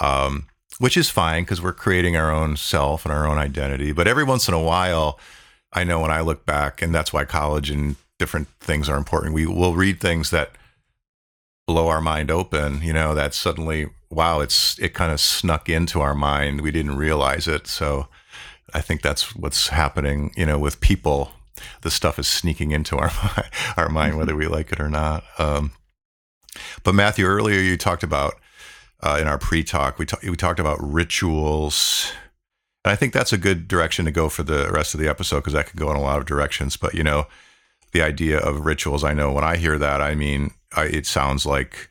um, 0.00 0.46
which 0.78 0.96
is 0.96 1.10
fine 1.10 1.44
because 1.44 1.62
we're 1.62 1.72
creating 1.72 2.16
our 2.16 2.30
own 2.30 2.56
self 2.56 3.04
and 3.04 3.12
our 3.12 3.26
own 3.26 3.38
identity. 3.38 3.92
But 3.92 4.08
every 4.08 4.24
once 4.24 4.48
in 4.48 4.54
a 4.54 4.62
while, 4.62 5.18
I 5.72 5.84
know 5.84 6.00
when 6.00 6.10
I 6.10 6.20
look 6.20 6.44
back, 6.44 6.82
and 6.82 6.94
that's 6.94 7.12
why 7.12 7.24
college 7.24 7.70
and 7.70 7.96
different 8.18 8.48
things 8.60 8.88
are 8.88 8.96
important. 8.96 9.34
We 9.34 9.46
will 9.46 9.74
read 9.74 10.00
things 10.00 10.30
that 10.30 10.52
blow 11.66 11.88
our 11.88 12.00
mind 12.00 12.30
open. 12.30 12.82
You 12.82 12.92
know, 12.92 13.14
that 13.14 13.34
suddenly, 13.34 13.88
wow, 14.10 14.40
it's 14.40 14.78
it 14.78 14.94
kind 14.94 15.12
of 15.12 15.20
snuck 15.20 15.68
into 15.68 16.00
our 16.00 16.14
mind. 16.14 16.60
We 16.60 16.70
didn't 16.70 16.96
realize 16.96 17.48
it. 17.48 17.66
So 17.66 18.08
I 18.72 18.80
think 18.80 19.02
that's 19.02 19.34
what's 19.36 19.68
happening. 19.68 20.32
You 20.36 20.46
know, 20.46 20.58
with 20.58 20.80
people 20.80 21.32
the 21.82 21.90
stuff 21.90 22.18
is 22.18 22.28
sneaking 22.28 22.70
into 22.70 22.96
our 22.96 23.10
our 23.76 23.88
mind, 23.88 24.16
whether 24.16 24.36
we 24.36 24.46
like 24.46 24.72
it 24.72 24.80
or 24.80 24.88
not. 24.88 25.24
Um, 25.38 25.72
but 26.82 26.94
Matthew, 26.94 27.26
earlier 27.26 27.60
you 27.60 27.76
talked 27.76 28.02
about 28.02 28.34
uh, 29.00 29.18
in 29.20 29.26
our 29.26 29.38
pre-talk, 29.38 29.98
we, 29.98 30.06
we 30.28 30.36
talked 30.36 30.60
about 30.60 30.78
rituals, 30.80 32.12
and 32.84 32.92
I 32.92 32.96
think 32.96 33.12
that's 33.12 33.32
a 33.32 33.38
good 33.38 33.68
direction 33.68 34.04
to 34.04 34.10
go 34.10 34.28
for 34.28 34.42
the 34.42 34.70
rest 34.72 34.94
of 34.94 35.00
the 35.00 35.08
episode 35.08 35.40
because 35.40 35.52
that 35.52 35.66
could 35.66 35.78
go 35.78 35.90
in 35.90 35.96
a 35.96 36.02
lot 36.02 36.18
of 36.18 36.26
directions. 36.26 36.76
But 36.76 36.94
you 36.94 37.04
know, 37.04 37.26
the 37.92 38.02
idea 38.02 38.38
of 38.38 38.64
rituals, 38.64 39.04
I 39.04 39.14
know 39.14 39.32
when 39.32 39.44
I 39.44 39.56
hear 39.56 39.78
that, 39.78 40.00
I 40.00 40.14
mean, 40.14 40.52
I, 40.76 40.84
it 40.84 41.06
sounds 41.06 41.46
like 41.46 41.90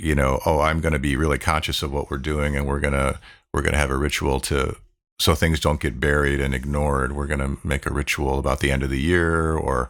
you 0.00 0.14
know, 0.14 0.40
oh, 0.46 0.60
I'm 0.60 0.80
going 0.80 0.92
to 0.92 1.00
be 1.00 1.16
really 1.16 1.38
conscious 1.38 1.82
of 1.82 1.92
what 1.92 2.08
we're 2.08 2.18
doing, 2.18 2.56
and 2.56 2.66
we're 2.66 2.80
gonna 2.80 3.20
we're 3.52 3.62
gonna 3.62 3.78
have 3.78 3.90
a 3.90 3.96
ritual 3.96 4.40
to 4.40 4.76
so 5.18 5.34
things 5.34 5.60
don't 5.60 5.80
get 5.80 6.00
buried 6.00 6.40
and 6.40 6.54
ignored. 6.54 7.12
We're 7.12 7.26
going 7.26 7.40
to 7.40 7.66
make 7.66 7.86
a 7.86 7.92
ritual 7.92 8.38
about 8.38 8.60
the 8.60 8.70
end 8.70 8.82
of 8.82 8.90
the 8.90 9.00
year 9.00 9.54
or 9.54 9.88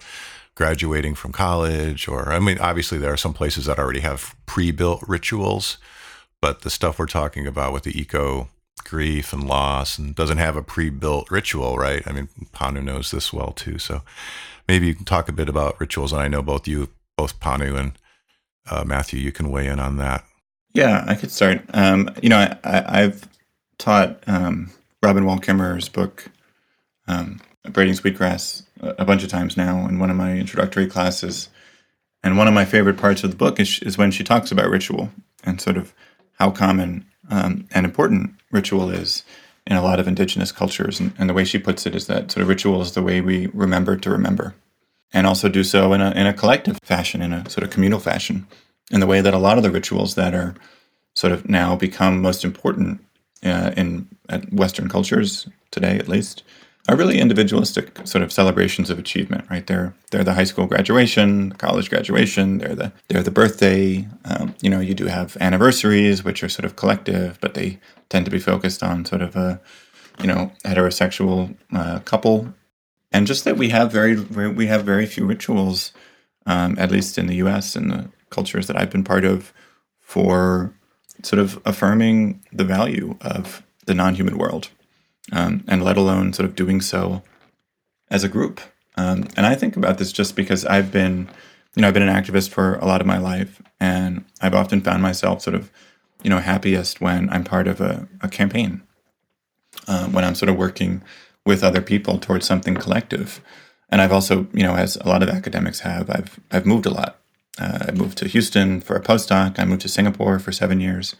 graduating 0.54 1.14
from 1.14 1.32
college. 1.32 2.08
Or, 2.08 2.32
I 2.32 2.38
mean, 2.38 2.58
obviously, 2.58 2.98
there 2.98 3.12
are 3.12 3.18
some 3.18 3.34
places 3.34 3.66
that 3.66 3.78
already 3.78 4.00
have 4.00 4.34
pre 4.46 4.70
built 4.70 5.02
rituals, 5.06 5.78
but 6.40 6.62
the 6.62 6.70
stuff 6.70 6.98
we're 6.98 7.06
talking 7.06 7.46
about 7.46 7.72
with 7.72 7.82
the 7.82 7.98
eco 7.98 8.48
grief 8.84 9.32
and 9.32 9.46
loss 9.46 9.98
and 9.98 10.14
doesn't 10.14 10.38
have 10.38 10.56
a 10.56 10.62
pre 10.62 10.88
built 10.88 11.30
ritual, 11.30 11.76
right? 11.76 12.02
I 12.06 12.12
mean, 12.12 12.28
Panu 12.54 12.82
knows 12.82 13.10
this 13.10 13.32
well 13.32 13.52
too. 13.52 13.78
So 13.78 14.02
maybe 14.66 14.86
you 14.86 14.94
can 14.94 15.04
talk 15.04 15.28
a 15.28 15.32
bit 15.32 15.48
about 15.48 15.78
rituals. 15.78 16.12
And 16.12 16.22
I 16.22 16.28
know 16.28 16.42
both 16.42 16.66
you, 16.66 16.88
both 17.18 17.38
Panu 17.38 17.78
and 17.78 17.92
uh, 18.70 18.84
Matthew, 18.86 19.20
you 19.20 19.32
can 19.32 19.50
weigh 19.50 19.66
in 19.66 19.80
on 19.80 19.96
that. 19.98 20.24
Yeah, 20.74 21.04
I 21.06 21.14
could 21.14 21.30
start. 21.30 21.62
Um, 21.72 22.10
you 22.22 22.28
know, 22.28 22.54
I, 22.62 23.00
have 23.00 23.28
taught 23.78 24.22
um, 24.26 24.70
Robin 25.02 25.24
Wall 25.24 25.38
Kimmerer's 25.38 25.88
book, 25.88 26.30
um, 27.06 27.40
Braiding 27.70 27.94
Sweetgrass, 27.94 28.64
a 28.80 29.04
bunch 29.04 29.22
of 29.22 29.28
times 29.28 29.56
now 29.56 29.86
in 29.88 29.98
one 29.98 30.10
of 30.10 30.16
my 30.16 30.36
introductory 30.36 30.86
classes. 30.86 31.48
And 32.22 32.36
one 32.36 32.48
of 32.48 32.54
my 32.54 32.64
favorite 32.64 32.96
parts 32.96 33.24
of 33.24 33.30
the 33.30 33.36
book 33.36 33.60
is, 33.60 33.80
is 33.82 33.96
when 33.96 34.10
she 34.10 34.24
talks 34.24 34.50
about 34.52 34.70
ritual 34.70 35.10
and 35.44 35.60
sort 35.60 35.76
of 35.76 35.94
how 36.34 36.50
common 36.50 37.06
um, 37.30 37.66
and 37.72 37.84
important 37.84 38.34
ritual 38.50 38.90
is 38.90 39.24
in 39.66 39.76
a 39.76 39.82
lot 39.82 40.00
of 40.00 40.08
indigenous 40.08 40.50
cultures. 40.50 40.98
And, 40.98 41.12
and, 41.18 41.28
the 41.28 41.34
way 41.34 41.44
she 41.44 41.58
puts 41.58 41.86
it 41.86 41.94
is 41.94 42.06
that 42.06 42.30
sort 42.30 42.42
of 42.42 42.48
ritual 42.48 42.80
is 42.80 42.92
the 42.92 43.02
way 43.02 43.20
we 43.20 43.46
remember 43.48 43.96
to 43.96 44.10
remember, 44.10 44.54
and 45.12 45.26
also 45.26 45.48
do 45.48 45.64
so 45.64 45.92
in 45.92 46.00
a, 46.00 46.10
in 46.12 46.26
a 46.26 46.34
collective 46.34 46.78
fashion, 46.82 47.22
in 47.22 47.32
a 47.32 47.48
sort 47.48 47.64
of 47.64 47.70
communal 47.70 48.00
fashion, 48.00 48.46
in 48.90 49.00
the 49.00 49.06
way 49.06 49.20
that 49.20 49.34
a 49.34 49.38
lot 49.38 49.56
of 49.56 49.62
the 49.62 49.70
rituals 49.70 50.14
that 50.14 50.34
are 50.34 50.54
sort 51.14 51.32
of 51.32 51.48
now 51.48 51.74
become 51.74 52.20
most 52.22 52.44
important 52.44 53.04
uh, 53.44 53.72
in 53.76 54.08
Western 54.50 54.88
cultures 54.88 55.48
today, 55.70 55.98
at 55.98 56.08
least, 56.08 56.42
are 56.88 56.96
really 56.96 57.18
individualistic 57.18 58.00
sort 58.06 58.22
of 58.22 58.32
celebrations 58.32 58.88
of 58.88 58.98
achievement. 58.98 59.44
Right? 59.50 59.66
They're 59.66 59.94
they're 60.10 60.24
the 60.24 60.34
high 60.34 60.44
school 60.44 60.66
graduation, 60.66 61.52
college 61.52 61.90
graduation. 61.90 62.58
They're 62.58 62.74
the 62.74 62.92
they're 63.08 63.22
the 63.22 63.30
birthday. 63.30 64.08
Um, 64.24 64.54
you 64.62 64.70
know, 64.70 64.80
you 64.80 64.94
do 64.94 65.06
have 65.06 65.36
anniversaries, 65.40 66.24
which 66.24 66.42
are 66.42 66.48
sort 66.48 66.64
of 66.64 66.76
collective, 66.76 67.38
but 67.40 67.54
they 67.54 67.78
tend 68.08 68.24
to 68.24 68.30
be 68.30 68.38
focused 68.38 68.82
on 68.82 69.04
sort 69.04 69.22
of 69.22 69.36
a 69.36 69.60
you 70.20 70.26
know 70.26 70.50
heterosexual 70.64 71.54
uh, 71.72 71.98
couple, 72.00 72.54
and 73.12 73.26
just 73.26 73.44
that 73.44 73.56
we 73.56 73.70
have 73.70 73.90
very, 73.90 74.16
we 74.16 74.66
have 74.66 74.84
very 74.84 75.06
few 75.06 75.26
rituals, 75.26 75.92
um, 76.46 76.76
at 76.78 76.90
least 76.90 77.18
in 77.18 77.26
the 77.26 77.36
U.S. 77.36 77.76
and 77.76 77.90
the 77.90 78.10
cultures 78.30 78.66
that 78.66 78.76
I've 78.76 78.90
been 78.90 79.04
part 79.04 79.24
of, 79.24 79.52
for 80.00 80.74
sort 81.22 81.40
of 81.40 81.60
affirming 81.64 82.44
the 82.52 82.64
value 82.64 83.16
of 83.20 83.62
the 83.86 83.94
non-human 83.94 84.36
world, 84.36 84.68
um, 85.32 85.64
and 85.66 85.82
let 85.82 85.96
alone 85.96 86.32
sort 86.32 86.48
of 86.48 86.54
doing 86.54 86.80
so 86.80 87.22
as 88.10 88.24
a 88.24 88.28
group. 88.28 88.60
Um, 88.96 89.28
and 89.36 89.46
I 89.46 89.54
think 89.54 89.76
about 89.76 89.98
this 89.98 90.12
just 90.12 90.36
because 90.36 90.64
I've 90.64 90.90
been, 90.90 91.28
you 91.74 91.82
know, 91.82 91.88
I've 91.88 91.94
been 91.94 92.08
an 92.08 92.14
activist 92.14 92.50
for 92.50 92.76
a 92.76 92.86
lot 92.86 93.00
of 93.00 93.06
my 93.06 93.18
life, 93.18 93.62
and 93.80 94.24
I've 94.40 94.54
often 94.54 94.80
found 94.80 95.02
myself 95.02 95.42
sort 95.42 95.54
of, 95.54 95.70
you 96.22 96.30
know, 96.30 96.38
happiest 96.38 97.00
when 97.00 97.30
I'm 97.30 97.44
part 97.44 97.68
of 97.68 97.80
a, 97.80 98.08
a 98.20 98.28
campaign, 98.28 98.82
um, 99.86 100.12
when 100.12 100.24
I'm 100.24 100.34
sort 100.34 100.48
of 100.48 100.56
working 100.56 101.02
with 101.48 101.64
other 101.64 101.82
people 101.82 102.18
towards 102.18 102.46
something 102.46 102.76
collective. 102.76 103.40
And 103.90 104.00
I've 104.00 104.12
also, 104.12 104.46
you 104.52 104.62
know, 104.62 104.74
as 104.74 104.96
a 104.96 105.08
lot 105.08 105.22
of 105.22 105.28
academics 105.28 105.80
have, 105.80 106.08
I've 106.10 106.38
I've 106.52 106.66
moved 106.66 106.86
a 106.86 106.90
lot 106.90 107.18
uh, 107.60 107.86
I 107.88 107.92
moved 107.92 108.18
to 108.18 108.28
Houston 108.28 108.80
for 108.80 108.96
a 108.96 109.02
postdoc. 109.02 109.58
I 109.58 109.64
moved 109.64 109.82
to 109.82 109.88
Singapore 109.88 110.38
for 110.38 110.52
seven 110.52 110.80
years 110.80 111.16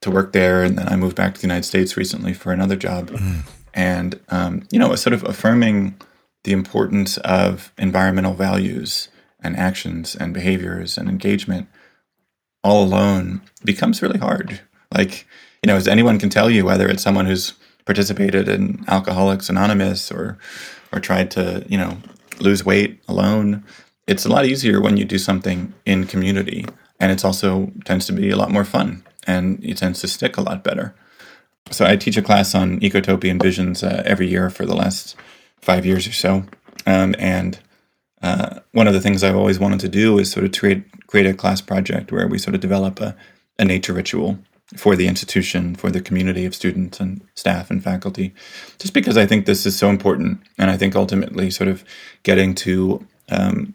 to 0.00 0.10
work 0.10 0.32
there, 0.32 0.62
and 0.62 0.78
then 0.78 0.88
I 0.88 0.96
moved 0.96 1.16
back 1.16 1.34
to 1.34 1.40
the 1.40 1.46
United 1.46 1.64
States 1.64 1.96
recently 1.96 2.32
for 2.32 2.52
another 2.52 2.76
job. 2.76 3.10
Mm. 3.10 3.40
And 3.74 4.20
um, 4.28 4.66
you 4.70 4.78
know, 4.78 4.94
sort 4.94 5.14
of 5.14 5.24
affirming 5.24 5.96
the 6.44 6.52
importance 6.52 7.18
of 7.18 7.72
environmental 7.76 8.34
values 8.34 9.08
and 9.40 9.56
actions 9.56 10.16
and 10.16 10.32
behaviors 10.32 10.96
and 10.96 11.08
engagement 11.08 11.68
all 12.64 12.84
alone 12.84 13.42
becomes 13.64 14.02
really 14.02 14.18
hard. 14.18 14.60
Like, 14.92 15.26
you 15.62 15.68
know, 15.68 15.76
as 15.76 15.86
anyone 15.86 16.18
can 16.18 16.30
tell 16.30 16.48
you, 16.48 16.64
whether 16.64 16.88
it's 16.88 17.02
someone 17.02 17.26
who's 17.26 17.52
participated 17.88 18.50
in 18.50 18.84
Alcoholics 18.86 19.48
Anonymous 19.48 20.12
or 20.12 20.36
or 20.92 21.00
tried 21.00 21.30
to, 21.30 21.64
you 21.68 21.78
know, 21.78 21.96
lose 22.38 22.62
weight 22.62 23.02
alone, 23.08 23.64
it's 24.06 24.26
a 24.26 24.28
lot 24.28 24.44
easier 24.44 24.78
when 24.80 24.98
you 24.98 25.06
do 25.06 25.18
something 25.18 25.72
in 25.86 26.06
community. 26.06 26.66
And 27.00 27.10
it's 27.10 27.24
also 27.24 27.72
tends 27.86 28.04
to 28.06 28.12
be 28.12 28.28
a 28.28 28.36
lot 28.36 28.50
more 28.50 28.64
fun 28.64 29.02
and 29.26 29.64
it 29.64 29.78
tends 29.78 30.00
to 30.00 30.08
stick 30.08 30.36
a 30.36 30.42
lot 30.42 30.62
better. 30.62 30.94
So 31.70 31.86
i 31.86 31.96
teach 31.96 32.18
a 32.18 32.22
class 32.22 32.54
on 32.54 32.78
ecotopian 32.80 33.42
visions 33.42 33.82
uh, 33.82 34.02
every 34.04 34.28
year 34.28 34.50
for 34.50 34.66
the 34.66 34.76
last 34.76 35.16
five 35.60 35.86
years 35.86 36.06
or 36.06 36.12
so. 36.12 36.44
Um, 36.86 37.14
and 37.18 37.58
uh, 38.22 38.60
one 38.72 38.88
of 38.88 38.94
the 38.94 39.00
things 39.00 39.22
i've 39.22 39.36
always 39.36 39.58
wanted 39.58 39.80
to 39.80 39.88
do 39.88 40.18
is 40.18 40.30
sort 40.30 40.44
of 40.44 40.52
create 40.52 40.82
create 41.06 41.26
a 41.26 41.34
class 41.34 41.60
project 41.60 42.10
where 42.10 42.26
we 42.26 42.38
sort 42.38 42.54
of 42.54 42.60
develop 42.60 43.00
a, 43.00 43.14
a 43.58 43.64
nature 43.64 43.92
ritual 43.92 44.38
for 44.76 44.96
the 44.96 45.06
institution, 45.06 45.74
for 45.74 45.90
the 45.90 46.00
community 46.00 46.44
of 46.44 46.54
students 46.54 47.00
and 47.00 47.22
staff 47.34 47.70
and 47.70 47.82
faculty, 47.82 48.34
just 48.78 48.92
because 48.92 49.16
I 49.16 49.26
think 49.26 49.46
this 49.46 49.64
is 49.64 49.78
so 49.78 49.88
important. 49.88 50.40
And 50.58 50.70
I 50.70 50.76
think 50.76 50.94
ultimately, 50.94 51.50
sort 51.50 51.68
of 51.68 51.84
getting 52.22 52.54
to 52.56 53.06
um, 53.30 53.74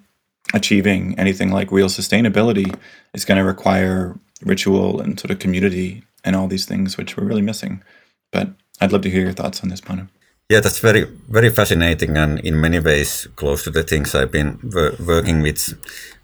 achieving 0.54 1.18
anything 1.18 1.52
like 1.52 1.72
real 1.72 1.88
sustainability 1.88 2.78
is 3.14 3.26
going 3.26 3.38
to 3.38 3.44
require 3.44 4.20
ritual 4.44 5.02
and 5.02 5.20
sort 5.20 5.32
of 5.32 5.40
community 5.40 6.04
and 6.24 6.36
all 6.36 6.48
these 6.48 6.66
things 6.66 6.98
which 6.98 7.18
we're 7.18 7.26
really 7.26 7.42
missing. 7.42 7.84
But 8.32 8.50
I'd 8.80 8.92
love 8.92 9.02
to 9.02 9.10
hear 9.10 9.24
your 9.24 9.34
thoughts 9.34 9.62
on 9.64 9.70
this, 9.70 9.82
Panu. 9.82 10.10
Yeah, 10.50 10.60
that's 10.60 10.80
very 10.80 11.06
very 11.30 11.50
fascinating, 11.50 12.18
and 12.18 12.40
in 12.42 12.60
many 12.60 12.80
ways 12.80 13.28
close 13.36 13.64
to 13.64 13.72
the 13.72 13.84
things 13.84 14.14
I've 14.14 14.32
been 14.32 14.60
wor- 14.62 14.96
working 15.00 15.42
with. 15.42 15.74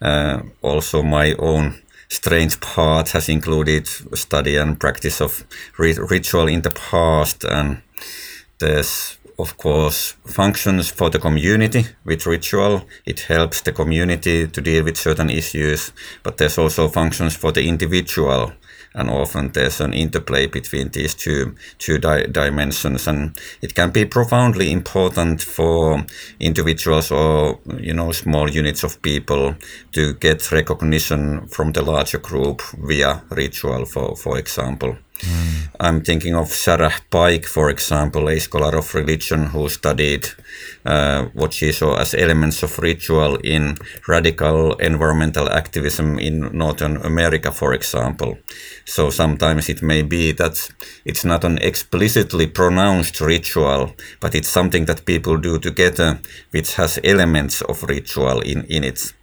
Uh, 0.02 0.42
also, 0.62 1.02
my 1.02 1.34
own 1.40 1.82
strange 2.10 2.60
path 2.60 3.12
has 3.12 3.30
included 3.30 3.88
study 3.88 4.58
and 4.58 4.80
practice 4.80 5.22
of 5.22 5.46
ritual 5.78 6.48
in 6.48 6.62
the 6.62 6.72
past, 6.72 7.44
and 7.46 7.82
there's 8.60 9.18
of 9.38 9.56
course 9.58 10.16
functions 10.26 10.90
for 10.90 11.10
the 11.10 11.20
community 11.20 11.86
with 12.04 12.26
ritual. 12.26 12.86
It 13.06 13.22
helps 13.22 13.62
the 13.62 13.72
community 13.72 14.48
to 14.48 14.62
deal 14.62 14.84
with 14.84 14.98
certain 14.98 15.30
issues, 15.30 15.94
but 16.24 16.38
there's 16.38 16.58
also 16.58 16.90
functions 16.90 17.36
for 17.36 17.52
the 17.52 17.68
individual 17.68 18.54
and 18.94 19.10
often 19.10 19.52
there's 19.52 19.82
an 19.82 19.94
interplay 19.94 20.48
between 20.48 20.90
these 20.90 21.16
two 21.16 21.56
two 21.78 21.98
di- 21.98 22.28
dimensions. 22.28 23.08
And 23.08 23.38
it 23.62 23.76
can 23.76 23.92
be 23.92 24.06
profoundly 24.06 24.72
important 24.72 25.42
for 25.42 26.06
individuals 26.40 27.12
or 27.12 27.60
you 27.80 27.94
know 27.94 28.12
small 28.12 28.50
units 28.50 28.84
of 28.84 29.02
people 29.02 29.56
to 29.92 30.14
get 30.16 30.52
recognition 30.52 31.48
from 31.48 31.72
the 31.72 31.82
larger 31.82 32.20
group 32.20 32.62
via 32.78 33.22
ritual 33.30 33.86
for 33.86 34.16
for 34.16 34.38
example 34.38 34.98
Mm. 35.20 35.70
I'm 35.82 36.02
thinking 36.02 36.36
of 36.36 36.48
Sarah 36.48 36.94
Pike, 37.10 37.46
for 37.46 37.70
example, 37.70 38.30
a 38.30 38.40
scholar 38.40 38.78
of 38.78 38.94
religion 38.94 39.48
who 39.48 39.70
studied 39.70 40.28
uh, 40.86 41.26
what 41.34 41.54
she 41.54 41.72
saw 41.72 41.96
as 41.98 42.14
elements 42.14 42.64
of 42.64 42.78
ritual 42.80 43.36
in 43.38 43.78
radical 44.08 44.76
environmental 44.76 45.50
activism 45.50 46.20
in 46.20 46.58
Northern 46.58 46.98
America, 46.98 47.52
for 47.52 47.74
example. 47.74 48.38
So 48.86 49.10
sometimes 49.10 49.70
it 49.70 49.82
may 49.82 50.02
be 50.02 50.32
that 50.34 50.70
it's 51.06 51.26
not 51.26 51.44
an 51.44 51.58
explicitly 51.60 52.48
pronounced 52.48 53.22
ritual, 53.22 53.96
but 54.20 54.36
it's 54.36 54.50
something 54.50 54.86
that 54.86 55.06
people 55.06 55.38
do 55.38 55.60
together 55.60 56.20
which 56.52 56.76
has 56.76 57.00
elements 57.04 57.62
of 57.62 57.84
ritual 57.84 58.42
in, 58.42 58.64
in 58.66 58.84
it. 58.84 59.14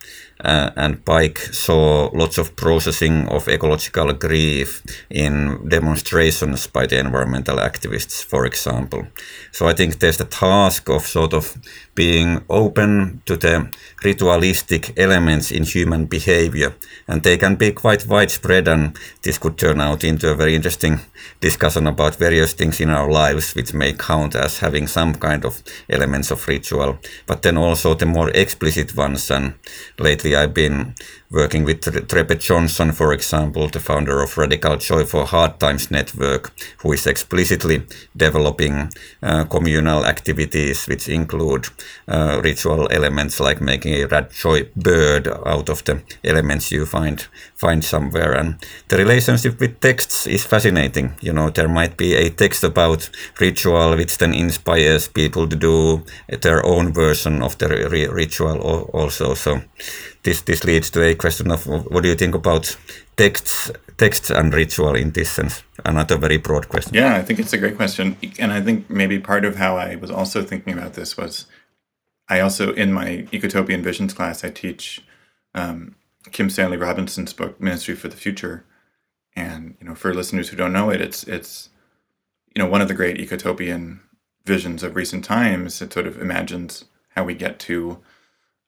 Uh, 0.44 0.70
and 0.77 1.03
Pike 1.05 1.38
saw 1.38 2.11
lots 2.12 2.37
of 2.38 2.57
processing 2.57 3.27
of 3.29 3.49
ecological 3.49 4.12
grief 4.12 4.83
in 5.09 5.66
demonstrations 5.68 6.66
by 6.66 6.87
the 6.87 6.99
environmental 6.99 7.57
activists, 7.57 8.22
for 8.22 8.44
example. 8.44 9.07
So 9.53 9.66
I 9.66 9.72
think 9.72 9.99
there's 9.99 10.18
the 10.18 10.27
task 10.27 10.90
of 10.90 11.07
sort 11.07 11.33
of 11.33 11.57
being 11.94 12.44
open 12.51 13.22
to 13.25 13.37
the 13.37 13.70
ritualistic 14.07 14.83
elements 14.97 15.51
in 15.51 15.64
human 15.64 16.07
behavior, 16.07 16.71
and 17.09 17.23
they 17.23 17.37
can 17.37 17.57
be 17.57 17.73
quite 17.73 18.07
widespread. 18.07 18.69
And 18.69 18.97
this 19.23 19.38
could 19.38 19.57
turn 19.59 19.81
out 19.81 20.05
into 20.05 20.31
a 20.31 20.35
very 20.42 20.55
interesting 20.55 21.01
discussion 21.40 21.87
about 21.87 22.16
various 22.27 22.53
things 22.55 22.81
in 22.81 22.90
our 22.90 23.11
lives 23.11 23.55
which 23.57 23.75
may 23.75 23.92
count 23.92 24.35
as 24.35 24.59
having 24.59 24.87
some 24.87 25.14
kind 25.14 25.45
of 25.45 25.62
elements 25.90 26.31
of 26.31 26.49
ritual, 26.49 26.99
but 27.27 27.42
then 27.42 27.57
also 27.57 27.95
the 27.95 28.07
more 28.07 28.31
explicit 28.31 28.97
ones. 28.97 29.31
And 29.31 29.55
lately 29.99 30.37
I've 30.37 30.55
been 30.55 30.95
working 31.31 31.65
with 31.65 31.81
Trebbe 31.81 32.39
Johnson, 32.39 32.93
for 32.93 33.12
example, 33.12 33.69
the 33.69 33.81
founder 33.81 34.23
of 34.23 34.37
Radical 34.37 34.77
Joy 34.77 35.05
for 35.05 35.25
Hard 35.25 35.59
Times 35.59 35.91
Network, 35.91 36.53
who 36.79 36.93
is 36.93 37.07
explicitly 37.07 37.87
developing 38.17 38.91
uh, 39.23 39.45
communal 39.45 40.05
activities 40.05 40.87
which 40.87 41.09
include 41.09 41.67
uh, 42.09 42.41
ritual 42.43 42.89
elements 42.91 43.41
like 43.41 43.61
making 43.61 43.95
a 43.95 44.07
red 44.07 44.31
joy 44.31 44.69
bird 44.77 45.29
out 45.29 45.69
of 45.69 45.85
the 45.85 46.03
elements 46.25 46.71
you 46.71 46.87
find 46.87 47.27
find 47.55 47.85
somewhere. 47.85 48.33
And 48.33 48.57
the 48.89 48.97
relationship 48.97 49.61
with 49.61 49.81
texts 49.81 50.27
is 50.27 50.45
fascinating. 50.45 51.15
You 51.21 51.33
know, 51.33 51.51
there 51.51 51.69
might 51.69 51.97
be 51.97 52.15
a 52.15 52.31
text 52.31 52.62
about 52.65 53.11
ritual 53.41 53.97
which 53.97 54.19
then 54.19 54.35
inspires 54.35 55.09
people 55.09 55.49
to 55.49 55.57
do 55.57 56.05
their 56.43 56.65
own 56.65 56.93
version 56.93 57.43
of 57.43 57.59
the 57.59 57.69
ritual 58.12 58.59
also. 58.93 59.35
So 59.35 59.62
this 60.27 60.43
this 60.43 60.65
leads 60.65 60.91
to 60.91 61.03
a 61.03 61.15
question 61.15 61.51
of 61.51 61.67
what 61.67 62.03
do 62.03 62.09
you 62.09 62.17
think 62.17 62.35
about 62.35 62.77
texts 63.17 63.71
texts 63.97 64.31
and 64.31 64.53
ritual 64.53 64.95
in 64.95 65.12
this 65.12 65.31
sense? 65.31 65.62
Another 65.85 66.19
very 66.19 66.37
broad 66.37 66.69
question. 66.69 66.95
Yeah 66.95 67.15
i 67.17 67.23
think 67.23 67.39
it's 67.39 67.55
a 67.55 67.59
great 67.59 67.77
question. 67.77 68.17
And 68.39 68.53
i 68.53 68.61
think 68.61 68.91
maybe 68.91 69.19
part 69.19 69.45
of 69.45 69.57
how 69.57 69.77
i 69.77 69.97
was 69.97 70.11
also 70.11 70.43
thinking 70.43 70.75
about 70.75 70.95
this 70.95 71.17
was 71.17 71.47
i 72.29 72.41
also 72.41 72.75
in 72.75 72.93
my 72.93 73.27
ecotopian 73.33 73.83
visions 73.83 74.12
class 74.12 74.45
i 74.45 74.51
teach 74.51 75.03
um, 75.55 75.95
kim 76.33 76.51
stanley 76.51 76.77
robinson's 76.77 77.33
book 77.33 77.61
ministry 77.61 77.95
for 77.95 78.09
the 78.09 78.23
future. 78.25 78.65
And 79.35 79.77
you 79.81 79.87
know 79.87 79.95
for 79.95 80.12
listeners 80.12 80.49
who 80.49 80.57
don't 80.57 80.73
know 80.73 80.91
it 80.91 81.01
it's 81.01 81.23
it's 81.25 81.71
you 82.55 82.62
know 82.62 82.69
one 82.69 82.83
of 82.83 82.89
the 82.89 83.01
great 83.01 83.19
ecotopian 83.19 84.01
visions 84.47 84.83
of 84.83 84.97
recent 84.97 85.25
times. 85.25 85.83
It 85.83 85.93
sort 85.93 86.07
of 86.07 86.21
imagines 86.21 86.85
how 87.15 87.25
we 87.25 87.35
get 87.35 87.59
to 87.61 87.99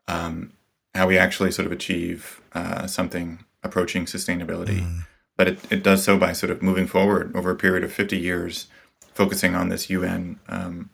um, 0.08 0.52
how 0.98 1.06
we 1.06 1.16
actually 1.16 1.52
sort 1.52 1.64
of 1.64 1.72
achieve 1.72 2.42
uh, 2.52 2.86
something 2.86 3.44
approaching 3.62 4.04
sustainability. 4.04 4.80
Mm. 4.80 5.06
But 5.36 5.48
it, 5.48 5.72
it 5.72 5.82
does 5.84 6.02
so 6.02 6.18
by 6.18 6.32
sort 6.32 6.50
of 6.50 6.60
moving 6.60 6.88
forward 6.88 7.34
over 7.36 7.50
a 7.50 7.56
period 7.56 7.84
of 7.84 7.92
50 7.92 8.18
years, 8.18 8.66
focusing 9.14 9.54
on 9.54 9.68
this 9.68 9.88
UN 9.88 10.40
um, 10.48 10.90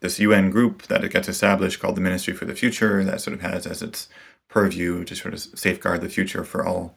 this 0.00 0.20
UN 0.20 0.50
group 0.50 0.82
that 0.82 1.02
it 1.02 1.12
gets 1.12 1.28
established 1.28 1.80
called 1.80 1.96
the 1.96 2.00
Ministry 2.00 2.34
for 2.34 2.44
the 2.44 2.54
Future 2.54 3.02
that 3.02 3.20
sort 3.20 3.34
of 3.34 3.40
has 3.40 3.66
as 3.66 3.82
its 3.82 4.08
purview 4.48 5.04
to 5.04 5.16
sort 5.16 5.34
of 5.34 5.40
safeguard 5.40 6.02
the 6.02 6.08
future 6.08 6.44
for 6.44 6.64
all 6.64 6.96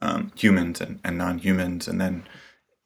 um, 0.00 0.32
humans 0.34 0.80
and, 0.80 0.98
and 1.04 1.18
non-humans. 1.18 1.88
And 1.88 2.00
then 2.00 2.24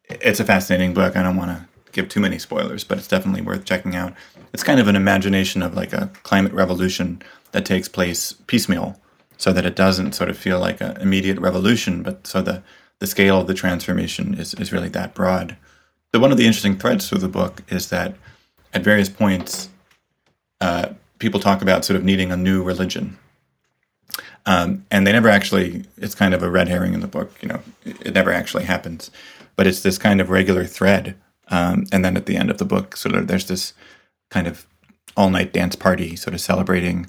it's 0.09 0.41
a 0.41 0.45
fascinating 0.45 0.95
book. 0.95 1.17
I 1.17 1.23
don't 1.23 1.37
want 1.37 1.51
to 1.51 1.69
give 1.97 2.09
too 2.09 2.21
many 2.21 2.39
spoilers, 2.39 2.85
but 2.85 2.99
it's 2.99 3.09
definitely 3.09 3.41
worth 3.41 3.65
checking 3.65 3.97
out. 3.97 4.13
It's 4.53 4.63
kind 4.63 4.79
of 4.79 4.87
an 4.87 4.95
imagination 4.95 5.63
of 5.63 5.75
like 5.75 5.93
a 5.93 6.11
climate 6.23 6.53
revolution 6.53 7.23
that 7.53 7.65
takes 7.65 7.89
place 7.89 8.33
piecemeal 8.47 9.01
so 9.39 9.53
that 9.53 9.67
it 9.67 9.75
doesn't 9.75 10.13
sort 10.13 10.31
of 10.31 10.39
feel 10.39 10.61
like 10.61 10.81
an 10.81 10.97
immediate 10.99 11.39
revolution, 11.39 12.03
but 12.03 12.27
so 12.27 12.41
the, 12.43 12.63
the 13.01 13.07
scale 13.07 13.41
of 13.41 13.47
the 13.47 13.55
transformation 13.55 14.35
is, 14.35 14.55
is 14.55 14.73
really 14.73 14.91
that 14.91 15.15
broad. 15.15 15.57
But 16.13 16.21
one 16.21 16.33
of 16.33 16.39
the 16.39 16.47
interesting 16.47 16.79
threads 16.79 17.09
through 17.09 17.19
the 17.19 17.29
book 17.29 17.63
is 17.69 17.89
that 17.89 18.15
at 18.73 18.85
various 18.85 19.09
points, 19.09 19.69
uh, 20.61 20.91
people 21.19 21.41
talk 21.41 21.63
about 21.63 21.85
sort 21.85 21.97
of 21.97 22.05
needing 22.05 22.31
a 22.31 22.37
new 22.37 22.63
religion. 22.63 23.19
Um, 24.47 24.87
and 24.91 25.07
they 25.07 25.13
never 25.13 25.29
actually, 25.29 25.85
it's 25.97 26.15
kind 26.15 26.33
of 26.33 26.43
a 26.43 26.51
red 26.51 26.69
herring 26.69 26.95
in 26.95 27.01
the 27.01 27.09
book, 27.09 27.33
you 27.43 27.49
know, 27.49 27.61
it, 27.85 27.97
it 28.07 28.15
never 28.15 28.33
actually 28.33 28.65
happens. 28.65 29.11
But 29.57 29.67
it's 29.67 29.81
this 29.81 29.99
kind 29.99 30.21
of 30.21 30.31
regular 30.31 30.65
thread. 30.65 31.17
Um, 31.49 31.85
and 31.93 32.05
then 32.05 32.17
at 32.17 32.27
the 32.27 32.37
end 32.37 32.51
of 32.51 32.59
the 32.59 32.65
book, 32.65 32.97
sort 32.97 33.15
of, 33.15 33.29
there's 33.29 33.47
this 33.47 33.73
kind 34.31 34.47
of 34.47 34.67
all 35.17 35.31
night 35.31 35.53
dance 35.53 35.77
party, 35.77 36.17
sort 36.17 36.35
of 36.35 36.41
celebrating 36.41 37.09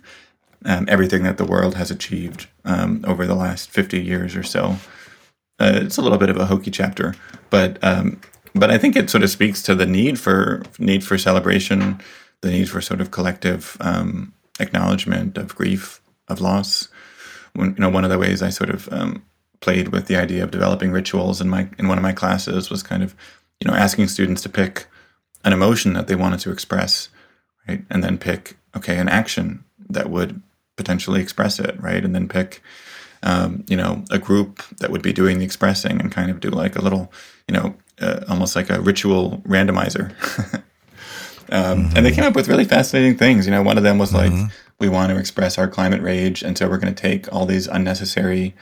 um, 0.65 0.85
everything 0.89 1.23
that 1.23 1.37
the 1.37 1.45
world 1.45 1.75
has 1.75 1.91
achieved 1.91 2.47
um, 2.65 3.03
over 3.07 3.25
the 3.25 3.35
last 3.35 3.69
50 3.69 4.01
years 4.01 4.35
or 4.35 4.43
so. 4.43 4.77
Uh, 5.59 5.79
it's 5.81 5.97
a 5.97 6.01
little 6.01 6.17
bit 6.17 6.29
of 6.29 6.37
a 6.37 6.45
hokey 6.45 6.69
chapter, 6.69 7.15
but 7.49 7.83
um, 7.83 8.21
but 8.53 8.71
I 8.71 8.77
think 8.77 8.95
it 8.95 9.09
sort 9.09 9.23
of 9.23 9.29
speaks 9.29 9.61
to 9.63 9.75
the 9.75 9.85
need 9.85 10.19
for 10.19 10.61
need 10.77 11.03
for 11.03 11.17
celebration, 11.17 11.99
the 12.41 12.51
need 12.51 12.69
for 12.69 12.81
sort 12.81 13.01
of 13.01 13.11
collective 13.11 13.75
um, 13.79 14.33
acknowledgement 14.59 15.37
of 15.37 15.55
grief, 15.55 16.01
of 16.27 16.41
loss. 16.41 16.89
When, 17.53 17.69
you 17.69 17.79
know, 17.79 17.89
one 17.89 18.03
of 18.03 18.11
the 18.11 18.19
ways 18.19 18.41
I 18.41 18.49
sort 18.49 18.69
of 18.69 18.87
um, 18.91 19.23
played 19.61 19.89
with 19.89 20.07
the 20.07 20.15
idea 20.15 20.43
of 20.43 20.51
developing 20.51 20.91
rituals 20.91 21.41
in 21.41 21.49
my 21.49 21.69
in 21.79 21.87
one 21.87 21.97
of 21.97 22.03
my 22.03 22.13
classes 22.13 22.69
was 22.69 22.83
kind 22.83 23.01
of 23.01 23.15
you 23.59 23.69
know 23.69 23.75
asking 23.75 24.07
students 24.07 24.41
to 24.43 24.49
pick 24.49 24.87
an 25.43 25.53
emotion 25.53 25.93
that 25.93 26.07
they 26.07 26.15
wanted 26.15 26.39
to 26.41 26.51
express, 26.51 27.09
right, 27.67 27.83
and 27.89 28.03
then 28.03 28.17
pick 28.17 28.57
okay 28.75 28.97
an 28.97 29.09
action 29.09 29.63
that 29.89 30.09
would 30.09 30.41
potentially 30.75 31.21
express 31.21 31.59
it, 31.59 31.81
right? 31.81 32.05
And 32.05 32.15
then 32.15 32.29
pick, 32.29 32.61
um, 33.23 33.65
you 33.67 33.75
know, 33.75 34.05
a 34.09 34.19
group 34.19 34.63
that 34.77 34.91
would 34.91 35.01
be 35.01 35.11
doing 35.11 35.39
the 35.39 35.45
expressing 35.45 35.99
and 35.99 36.11
kind 36.11 36.31
of 36.31 36.39
do 36.39 36.49
like 36.49 36.75
a 36.77 36.81
little, 36.81 37.11
you 37.47 37.55
know, 37.55 37.75
uh, 37.99 38.21
almost 38.29 38.55
like 38.55 38.69
a 38.69 38.79
ritual 38.79 39.41
randomizer. 39.45 40.11
um, 41.49 41.85
mm-hmm. 41.85 41.97
And 41.97 42.05
they 42.05 42.11
came 42.11 42.23
up 42.23 42.35
with 42.35 42.47
really 42.47 42.65
fascinating 42.65 43.17
things. 43.17 43.45
You 43.45 43.51
know, 43.51 43.63
one 43.63 43.77
of 43.77 43.83
them 43.83 43.97
was 43.97 44.13
mm-hmm. 44.13 44.43
like, 44.43 44.51
we 44.79 44.87
want 44.87 45.11
to 45.11 45.17
express 45.17 45.57
our 45.57 45.67
climate 45.67 46.03
rage, 46.03 46.43
and 46.43 46.55
so 46.55 46.69
we're 46.69 46.77
going 46.77 46.93
to 46.93 47.01
take 47.01 47.33
all 47.33 47.47
these 47.47 47.65
unnecessary, 47.65 48.53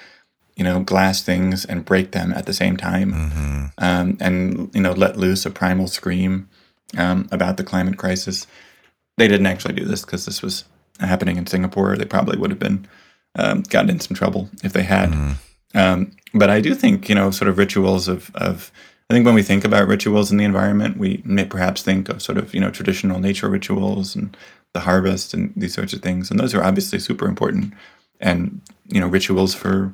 you 0.56 0.63
know, 0.63 0.82
glass 0.82 1.22
things 1.22 1.65
and 1.65 1.86
break 1.86 2.12
them 2.12 2.32
at 2.34 2.46
the 2.46 2.54
same 2.54 2.78
time, 2.78 3.13
mm-hmm. 3.13 3.65
um, 3.78 4.18
and 4.20 4.74
you 4.74 4.82
know, 4.82 4.94
let 4.94 5.18
loose 5.18 5.46
a 5.46 5.52
primal 5.52 5.88
scream 5.88 6.50
um, 6.98 7.28
about 7.32 7.58
the 7.58 7.63
climate 7.63 7.98
crisis. 7.98 8.48
They 9.18 9.28
didn't 9.28 9.48
actually 9.48 9.76
do 9.76 9.86
this 9.86 10.02
because 10.02 10.26
this 10.26 10.41
was 10.41 10.65
happening 11.00 11.38
in 11.38 11.48
Singapore, 11.48 11.98
they 11.98 12.06
probably 12.06 12.38
would 12.38 12.52
have 12.52 12.60
been 12.60 12.88
um, 13.36 13.63
gotten 13.63 13.89
in 13.89 14.00
some 14.00 14.15
trouble 14.15 14.50
if 14.63 14.74
they 14.74 14.84
had. 14.84 15.12
Mm. 15.12 15.36
Um, 15.74 16.12
but 16.34 16.50
I 16.50 16.62
do 16.62 16.74
think 16.74 17.10
you 17.10 17.15
know 17.15 17.32
sort 17.32 17.50
of 17.50 17.58
rituals 17.58 18.08
of 18.08 18.32
of 18.36 18.72
I 19.10 19.13
think 19.13 19.26
when 19.26 19.36
we 19.36 19.44
think 19.44 19.65
about 19.65 19.88
rituals 19.88 20.32
in 20.32 20.38
the 20.38 20.46
environment, 20.46 20.98
we 20.98 21.22
may 21.26 21.46
perhaps 21.46 21.84
think 21.84 22.10
of 22.10 22.22
sort 22.22 22.38
of 22.38 22.54
you 22.54 22.62
know 22.62 22.72
traditional 22.72 23.20
nature 23.20 23.50
rituals 23.50 24.15
and 24.15 24.36
the 24.74 24.80
harvest 24.82 25.34
and 25.34 25.54
these 25.56 25.74
sorts 25.74 25.94
of 25.94 26.02
things, 26.02 26.32
and 26.32 26.39
those 26.39 26.54
are 26.54 26.63
obviously 26.63 27.00
super 27.00 27.28
important. 27.28 27.74
And 28.22 28.62
you 28.88 29.02
know 29.02 29.08
rituals 29.08 29.54
for 29.54 29.94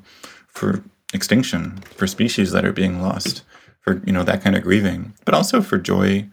for 0.51 0.83
extinction, 1.13 1.77
for 1.95 2.07
species 2.07 2.51
that 2.51 2.65
are 2.65 2.73
being 2.73 3.01
lost, 3.01 3.43
for 3.81 4.01
you 4.05 4.13
know 4.13 4.23
that 4.23 4.43
kind 4.43 4.55
of 4.55 4.63
grieving, 4.63 5.13
but 5.25 5.33
also 5.33 5.61
for 5.61 5.77
joy, 5.77 6.29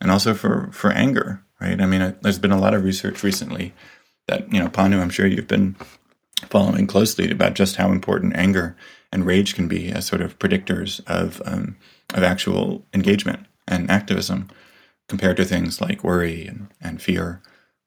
and 0.00 0.10
also 0.10 0.34
for 0.34 0.70
for 0.72 0.90
anger. 0.92 1.42
Right? 1.60 1.80
I 1.80 1.86
mean, 1.86 2.16
there's 2.22 2.38
been 2.38 2.52
a 2.52 2.60
lot 2.60 2.74
of 2.74 2.84
research 2.84 3.22
recently 3.22 3.72
that 4.26 4.52
you 4.52 4.58
know, 4.58 4.68
Panu, 4.68 5.00
I'm 5.00 5.10
sure 5.10 5.26
you've 5.26 5.48
been 5.48 5.76
following 6.48 6.86
closely 6.86 7.30
about 7.30 7.54
just 7.54 7.76
how 7.76 7.92
important 7.92 8.36
anger 8.36 8.76
and 9.12 9.26
rage 9.26 9.54
can 9.54 9.68
be 9.68 9.92
as 9.92 10.06
sort 10.06 10.22
of 10.22 10.38
predictors 10.38 11.00
of 11.06 11.40
um, 11.44 11.76
of 12.14 12.22
actual 12.22 12.84
engagement 12.92 13.46
and 13.68 13.90
activism 13.90 14.48
compared 15.08 15.36
to 15.36 15.44
things 15.44 15.80
like 15.80 16.02
worry 16.02 16.46
and, 16.46 16.68
and 16.80 17.02
fear, 17.02 17.40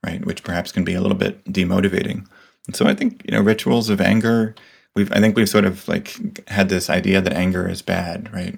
right? 0.05 0.25
Which 0.25 0.43
perhaps 0.43 0.71
can 0.71 0.83
be 0.83 0.93
a 0.93 1.01
little 1.01 1.17
bit 1.17 1.43
demotivating. 1.45 2.27
And 2.67 2.75
so 2.75 2.85
I 2.85 2.93
think, 2.93 3.23
you 3.25 3.31
know, 3.31 3.41
rituals 3.41 3.89
of 3.89 4.01
anger, 4.01 4.55
we've, 4.95 5.11
I 5.11 5.19
think 5.19 5.35
we've 5.35 5.49
sort 5.49 5.65
of 5.65 5.87
like 5.87 6.47
had 6.49 6.69
this 6.69 6.89
idea 6.89 7.21
that 7.21 7.33
anger 7.33 7.67
is 7.67 7.81
bad, 7.81 8.31
right? 8.33 8.57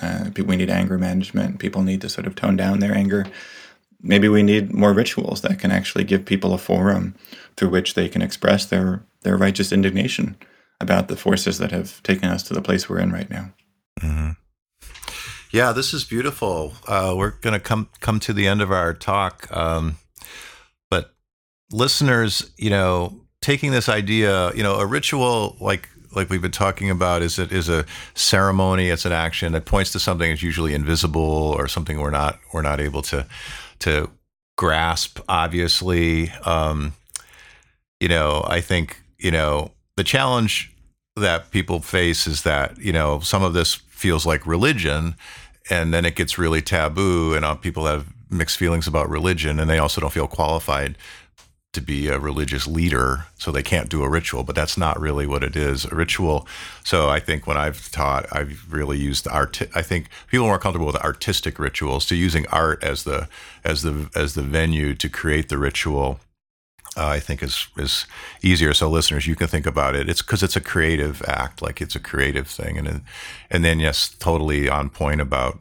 Uh, 0.00 0.30
we 0.36 0.56
need 0.56 0.70
anger 0.70 0.98
management. 0.98 1.58
People 1.58 1.82
need 1.82 2.00
to 2.00 2.08
sort 2.08 2.26
of 2.26 2.34
tone 2.34 2.56
down 2.56 2.78
their 2.78 2.94
anger. 2.94 3.26
Maybe 4.02 4.28
we 4.28 4.42
need 4.42 4.72
more 4.72 4.94
rituals 4.94 5.42
that 5.42 5.58
can 5.58 5.70
actually 5.70 6.04
give 6.04 6.24
people 6.24 6.54
a 6.54 6.58
forum 6.58 7.14
through 7.56 7.68
which 7.68 7.94
they 7.94 8.08
can 8.08 8.22
express 8.22 8.64
their, 8.64 9.04
their 9.22 9.36
righteous 9.36 9.72
indignation 9.72 10.36
about 10.80 11.08
the 11.08 11.16
forces 11.16 11.58
that 11.58 11.70
have 11.70 12.02
taken 12.02 12.30
us 12.30 12.42
to 12.44 12.54
the 12.54 12.62
place 12.62 12.88
we're 12.88 12.98
in 12.98 13.12
right 13.12 13.28
now. 13.28 13.52
Mm-hmm. 14.00 14.30
Yeah, 15.52 15.72
this 15.72 15.92
is 15.92 16.04
beautiful. 16.04 16.74
Uh, 16.86 17.14
we're 17.16 17.32
going 17.32 17.54
to 17.54 17.60
come 17.60 17.88
come 17.98 18.20
to 18.20 18.32
the 18.32 18.46
end 18.46 18.62
of 18.62 18.70
our 18.70 18.94
talk, 18.94 19.48
um, 19.54 19.96
but 20.88 21.12
listeners, 21.72 22.52
you 22.56 22.70
know, 22.70 23.20
taking 23.42 23.70
this 23.70 23.88
idea, 23.88 24.52
you 24.54 24.62
know, 24.62 24.76
a 24.76 24.86
ritual 24.86 25.56
like 25.60 25.88
like 26.14 26.28
we've 26.28 26.42
been 26.42 26.50
talking 26.50 26.90
about 26.90 27.22
is 27.22 27.38
it 27.38 27.52
is 27.52 27.68
a 27.68 27.84
ceremony, 28.14 28.88
it's 28.88 29.04
an 29.04 29.12
action 29.12 29.52
that 29.52 29.64
points 29.64 29.92
to 29.92 30.00
something 30.00 30.28
that's 30.28 30.42
usually 30.42 30.74
invisible 30.74 31.54
or 31.56 31.68
something 31.68 32.00
we're 32.00 32.10
not 32.10 32.38
we're 32.52 32.62
not 32.62 32.80
able 32.80 33.02
to 33.02 33.26
to 33.80 34.10
grasp. 34.56 35.20
Obviously, 35.28 36.30
um, 36.44 36.92
you 38.00 38.08
know, 38.08 38.44
I 38.46 38.60
think 38.60 39.02
you 39.18 39.30
know 39.30 39.70
the 39.96 40.04
challenge 40.04 40.72
that 41.16 41.50
people 41.50 41.80
face 41.80 42.26
is 42.26 42.42
that 42.42 42.78
you 42.78 42.92
know 42.92 43.20
some 43.20 43.42
of 43.42 43.52
this 43.52 43.74
feels 43.74 44.24
like 44.26 44.46
religion 44.46 45.14
and 45.68 45.92
then 45.92 46.04
it 46.04 46.16
gets 46.16 46.38
really 46.38 46.62
taboo 46.62 47.34
and 47.34 47.44
uh, 47.44 47.54
people 47.54 47.86
have 47.86 48.06
mixed 48.30 48.56
feelings 48.56 48.86
about 48.86 49.10
religion 49.10 49.60
and 49.60 49.68
they 49.68 49.78
also 49.78 50.00
don't 50.00 50.12
feel 50.12 50.26
qualified 50.26 50.96
to 51.72 51.80
be 51.80 52.08
a 52.08 52.18
religious 52.18 52.66
leader 52.66 53.26
so 53.38 53.52
they 53.52 53.62
can't 53.62 53.88
do 53.88 54.02
a 54.02 54.08
ritual 54.08 54.42
but 54.42 54.56
that's 54.56 54.76
not 54.76 55.00
really 55.00 55.26
what 55.26 55.44
it 55.44 55.54
is 55.54 55.84
a 55.84 55.94
ritual 55.94 56.46
so 56.84 57.08
i 57.08 57.20
think 57.20 57.46
when 57.46 57.56
i've 57.56 57.90
taught 57.92 58.26
i've 58.32 58.64
really 58.72 58.98
used 58.98 59.28
art 59.28 59.62
i 59.74 59.82
think 59.82 60.08
people 60.26 60.46
are 60.46 60.50
more 60.50 60.58
comfortable 60.58 60.86
with 60.86 60.96
artistic 60.96 61.58
rituals 61.58 62.06
so 62.06 62.14
using 62.14 62.46
art 62.48 62.82
as 62.82 63.04
the 63.04 63.28
as 63.62 63.82
the 63.82 64.10
as 64.16 64.34
the 64.34 64.42
venue 64.42 64.94
to 64.94 65.08
create 65.08 65.48
the 65.48 65.58
ritual 65.58 66.18
uh, 66.96 67.06
I 67.06 67.20
think 67.20 67.42
is 67.42 67.68
is 67.76 68.06
easier. 68.42 68.74
So 68.74 68.90
listeners, 68.90 69.26
you 69.26 69.36
can 69.36 69.46
think 69.46 69.66
about 69.66 69.94
it. 69.94 70.08
It's 70.08 70.22
because 70.22 70.42
it's 70.42 70.56
a 70.56 70.60
creative 70.60 71.22
act, 71.26 71.62
like 71.62 71.80
it's 71.80 71.94
a 71.94 72.00
creative 72.00 72.48
thing, 72.48 72.78
and 72.78 73.02
and 73.48 73.64
then 73.64 73.78
yes, 73.78 74.14
totally 74.18 74.68
on 74.68 74.90
point 74.90 75.20
about 75.20 75.60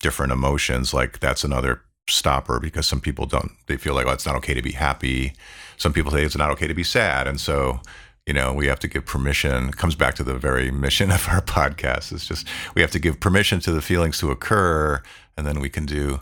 different 0.00 0.32
emotions. 0.32 0.92
Like 0.92 1.20
that's 1.20 1.44
another 1.44 1.82
stopper 2.10 2.60
because 2.60 2.86
some 2.86 3.00
people 3.00 3.26
don't. 3.26 3.52
They 3.66 3.76
feel 3.76 3.94
like 3.94 4.06
oh, 4.06 4.10
it's 4.10 4.26
not 4.26 4.36
okay 4.36 4.54
to 4.54 4.62
be 4.62 4.72
happy. 4.72 5.32
Some 5.76 5.92
people 5.92 6.10
say 6.10 6.24
it's 6.24 6.36
not 6.36 6.50
okay 6.50 6.66
to 6.66 6.74
be 6.74 6.84
sad, 6.84 7.26
and 7.26 7.40
so 7.40 7.80
you 8.26 8.34
know 8.34 8.52
we 8.52 8.66
have 8.66 8.80
to 8.80 8.88
give 8.88 9.06
permission. 9.06 9.68
It 9.68 9.76
comes 9.76 9.94
back 9.94 10.14
to 10.16 10.24
the 10.24 10.34
very 10.34 10.70
mission 10.70 11.10
of 11.16 11.28
our 11.28 11.42
podcast. 11.42 12.12
It's 12.12 12.26
just 12.26 12.46
we 12.74 12.82
have 12.82 12.90
to 12.92 12.98
give 12.98 13.20
permission 13.20 13.60
to 13.60 13.72
the 13.72 13.82
feelings 13.82 14.18
to 14.18 14.30
occur, 14.30 15.02
and 15.36 15.46
then 15.46 15.60
we 15.60 15.68
can 15.68 15.86
do 15.86 16.20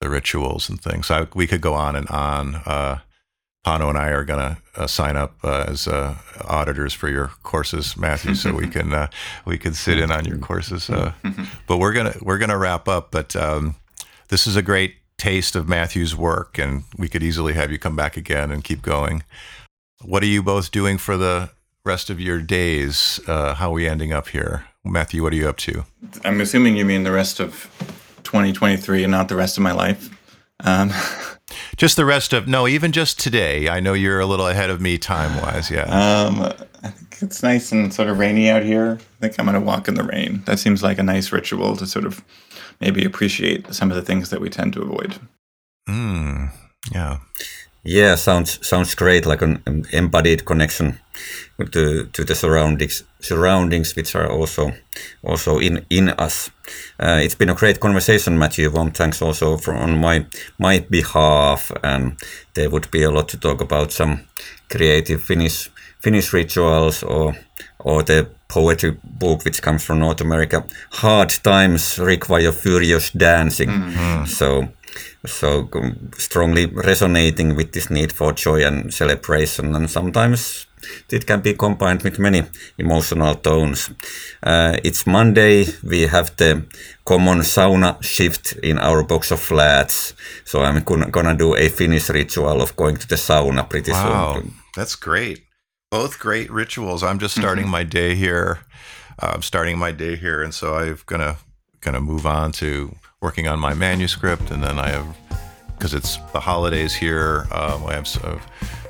the 0.00 0.10
rituals 0.10 0.68
and 0.68 0.80
things. 0.80 1.06
So 1.06 1.14
I, 1.14 1.26
we 1.34 1.46
could 1.46 1.60
go 1.60 1.74
on 1.74 1.96
and 1.96 2.08
on. 2.08 2.56
Uh, 2.56 2.98
Panu 3.66 3.88
and 3.88 3.98
I 3.98 4.10
are 4.10 4.24
going 4.24 4.38
to 4.38 4.56
uh, 4.76 4.86
sign 4.86 5.16
up 5.16 5.34
uh, 5.42 5.64
as 5.66 5.88
uh, 5.88 6.14
auditors 6.44 6.94
for 6.94 7.08
your 7.08 7.32
courses, 7.42 7.96
Matthew, 7.96 8.36
so 8.36 8.54
we 8.54 8.68
can 8.68 8.94
uh, 8.94 9.08
we 9.44 9.58
can 9.58 9.74
sit 9.74 9.98
in 9.98 10.12
on 10.12 10.24
your 10.24 10.38
courses. 10.38 10.88
Uh, 10.88 11.12
but 11.66 11.78
we're 11.78 11.92
gonna 11.92 12.14
we're 12.22 12.38
gonna 12.38 12.56
wrap 12.56 12.86
up. 12.86 13.10
But 13.10 13.34
um, 13.34 13.74
this 14.28 14.46
is 14.46 14.54
a 14.54 14.62
great 14.62 14.94
taste 15.18 15.56
of 15.56 15.68
Matthew's 15.68 16.14
work, 16.14 16.58
and 16.58 16.84
we 16.96 17.08
could 17.08 17.22
easily 17.22 17.54
have 17.54 17.70
you 17.70 17.78
come 17.78 17.96
back 17.96 18.16
again 18.16 18.50
and 18.50 18.62
keep 18.62 18.82
going. 18.82 19.22
What 20.02 20.22
are 20.22 20.26
you 20.26 20.42
both 20.42 20.70
doing 20.70 20.98
for 20.98 21.16
the 21.16 21.50
rest 21.84 22.10
of 22.10 22.20
your 22.20 22.40
days? 22.40 23.20
Uh, 23.26 23.54
how 23.54 23.70
are 23.70 23.74
we 23.74 23.88
ending 23.88 24.12
up 24.12 24.28
here, 24.28 24.66
Matthew? 24.84 25.22
What 25.22 25.32
are 25.32 25.36
you 25.36 25.48
up 25.48 25.56
to? 25.58 25.84
I'm 26.24 26.40
assuming 26.40 26.76
you 26.76 26.84
mean 26.84 27.04
the 27.04 27.12
rest 27.12 27.40
of 27.40 27.70
2023 28.24 29.04
and 29.04 29.10
not 29.10 29.28
the 29.28 29.36
rest 29.36 29.56
of 29.56 29.62
my 29.62 29.72
life. 29.72 30.10
Um, 30.64 30.92
just 31.76 31.96
the 31.96 32.04
rest 32.04 32.32
of 32.32 32.46
no, 32.46 32.66
even 32.66 32.92
just 32.92 33.18
today. 33.18 33.68
I 33.68 33.80
know 33.80 33.94
you're 33.94 34.20
a 34.20 34.26
little 34.26 34.48
ahead 34.48 34.70
of 34.70 34.80
me 34.80 34.98
time 34.98 35.40
wise. 35.40 35.70
Yeah. 35.70 35.84
Um, 35.84 36.42
I 36.82 36.88
think 36.88 37.05
it's 37.22 37.42
nice 37.42 37.72
and 37.72 37.92
sort 37.92 38.08
of 38.08 38.18
rainy 38.18 38.48
out 38.50 38.62
here. 38.62 38.98
I 39.00 39.20
think 39.20 39.34
I'm 39.38 39.46
going 39.46 39.54
to 39.54 39.60
walk 39.60 39.88
in 39.88 39.94
the 39.94 40.04
rain. 40.04 40.42
That 40.46 40.58
seems 40.58 40.82
like 40.82 40.98
a 40.98 41.02
nice 41.02 41.32
ritual 41.32 41.76
to 41.76 41.86
sort 41.86 42.04
of 42.04 42.24
maybe 42.80 43.04
appreciate 43.04 43.72
some 43.74 43.90
of 43.90 43.96
the 43.96 44.02
things 44.02 44.30
that 44.30 44.40
we 44.40 44.50
tend 44.50 44.72
to 44.74 44.82
avoid. 44.82 45.18
Mm, 45.88 46.50
yeah. 46.92 47.18
Yeah, 47.88 48.16
sounds 48.16 48.66
sounds 48.66 48.96
great, 48.96 49.26
like 49.26 49.42
an 49.42 49.62
embodied 49.92 50.44
connection 50.44 50.98
to 51.70 52.06
to 52.06 52.24
the 52.24 52.34
surroundings 52.34 53.04
surroundings, 53.20 53.94
which 53.94 54.16
are 54.16 54.28
also 54.28 54.72
also 55.22 55.60
in 55.60 55.86
in 55.88 56.08
us. 56.08 56.50
Uh, 56.98 57.20
it's 57.22 57.36
been 57.36 57.50
a 57.50 57.54
great 57.54 57.78
conversation, 57.78 58.38
Matthew. 58.38 58.70
One 58.70 58.90
thanks 58.90 59.22
also 59.22 59.56
from 59.56 59.76
on 59.76 60.00
my 60.00 60.26
my 60.58 60.80
behalf, 60.90 61.70
and 61.84 62.18
there 62.54 62.70
would 62.70 62.90
be 62.90 63.04
a 63.04 63.10
lot 63.10 63.28
to 63.28 63.38
talk 63.38 63.60
about 63.60 63.92
some 63.92 64.18
creative 64.68 65.22
Finnish 65.22 65.70
Finnish 66.06 66.32
rituals 66.32 67.02
or 67.02 67.34
or 67.80 68.04
the 68.04 68.28
poetry 68.48 68.96
book 69.02 69.44
which 69.44 69.60
comes 69.60 69.82
from 69.82 69.98
North 69.98 70.20
America. 70.20 70.64
Hard 71.02 71.30
times 71.42 71.98
require 71.98 72.52
furious 72.52 73.10
dancing. 73.10 73.70
Mm-hmm. 73.70 74.24
So 74.26 74.68
so 75.24 75.68
strongly 76.16 76.66
resonating 76.66 77.56
with 77.56 77.72
this 77.72 77.90
need 77.90 78.12
for 78.12 78.32
joy 78.32 78.64
and 78.64 78.94
celebration 78.94 79.74
and 79.74 79.90
sometimes 79.90 80.66
it 81.10 81.26
can 81.26 81.40
be 81.40 81.54
combined 81.54 82.02
with 82.02 82.20
many 82.20 82.42
emotional 82.78 83.34
tones. 83.34 83.90
Uh, 84.42 84.76
it's 84.84 85.06
Monday, 85.06 85.66
we 85.82 86.02
have 86.02 86.36
the 86.36 86.64
common 87.04 87.40
sauna 87.40 88.00
shift 88.00 88.52
in 88.62 88.78
our 88.78 89.02
box 89.02 89.32
of 89.32 89.40
flats, 89.40 90.14
so 90.44 90.62
I'm 90.62 90.84
gonna, 90.84 91.36
do 91.36 91.56
a 91.56 91.68
Finnish 91.68 92.08
ritual 92.10 92.62
of 92.62 92.76
going 92.76 92.96
to 92.98 93.08
the 93.08 93.16
sauna 93.16 93.68
pretty 93.68 93.90
wow, 93.90 94.34
soon. 94.34 94.54
That's 94.76 94.94
great. 94.94 95.45
Both 95.90 96.18
great 96.18 96.50
rituals. 96.50 97.04
I'm 97.04 97.20
just 97.20 97.36
starting 97.36 97.64
mm-hmm. 97.64 97.72
my 97.72 97.84
day 97.84 98.16
here. 98.16 98.58
Uh, 99.22 99.32
I'm 99.34 99.42
starting 99.42 99.78
my 99.78 99.92
day 99.92 100.16
here, 100.16 100.42
and 100.42 100.52
so 100.52 100.74
I'm 100.74 100.98
gonna 101.06 101.36
gonna 101.80 102.00
move 102.00 102.26
on 102.26 102.50
to 102.52 102.92
working 103.20 103.46
on 103.46 103.60
my 103.60 103.72
manuscript, 103.72 104.50
and 104.50 104.64
then 104.64 104.80
I 104.80 104.88
have 104.88 105.16
because 105.78 105.94
it's 105.94 106.16
the 106.32 106.40
holidays 106.40 106.92
here. 106.92 107.46
Um, 107.52 107.86
I 107.86 107.94
have 107.94 108.08
some, 108.08 108.40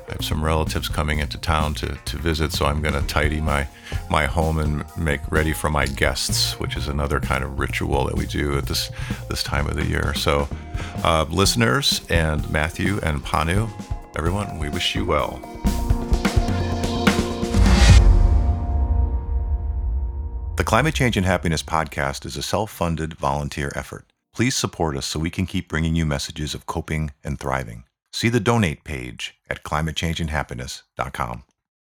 I 0.07 0.13
have 0.13 0.25
some 0.25 0.43
relatives 0.43 0.89
coming 0.89 1.19
into 1.19 1.37
town 1.37 1.75
to, 1.75 1.99
to 2.05 2.17
visit, 2.17 2.51
so 2.51 2.65
I'm 2.65 2.81
going 2.81 2.95
to 2.95 3.05
tidy 3.07 3.41
my 3.41 3.67
my 4.09 4.25
home 4.25 4.57
and 4.57 4.83
make 4.97 5.21
ready 5.31 5.53
for 5.53 5.69
my 5.69 5.85
guests, 5.85 6.59
which 6.59 6.75
is 6.75 6.87
another 6.87 7.19
kind 7.19 7.43
of 7.43 7.59
ritual 7.59 8.05
that 8.05 8.15
we 8.15 8.25
do 8.25 8.57
at 8.57 8.65
this 8.65 8.89
this 9.29 9.43
time 9.43 9.67
of 9.67 9.75
the 9.75 9.85
year. 9.85 10.15
So, 10.15 10.47
uh, 11.03 11.27
listeners 11.29 12.01
and 12.09 12.49
Matthew 12.49 12.99
and 13.03 13.23
Panu, 13.23 13.69
everyone, 14.17 14.57
we 14.57 14.69
wish 14.69 14.95
you 14.95 15.05
well. 15.05 15.39
The 20.57 20.63
Climate 20.63 20.95
Change 20.95 21.15
and 21.17 21.25
Happiness 21.25 21.61
podcast 21.61 22.25
is 22.25 22.35
a 22.35 22.41
self 22.41 22.71
funded 22.71 23.13
volunteer 23.13 23.71
effort. 23.75 24.11
Please 24.33 24.55
support 24.55 24.97
us 24.97 25.05
so 25.05 25.19
we 25.19 25.29
can 25.29 25.45
keep 25.45 25.69
bringing 25.69 25.95
you 25.95 26.03
messages 26.03 26.55
of 26.55 26.65
coping 26.65 27.11
and 27.23 27.39
thriving. 27.39 27.83
See 28.11 28.29
the 28.29 28.39
donate 28.39 28.83
page 28.83 29.35
at 29.51 29.61
climatechangeandhappiness.com. 29.61 31.43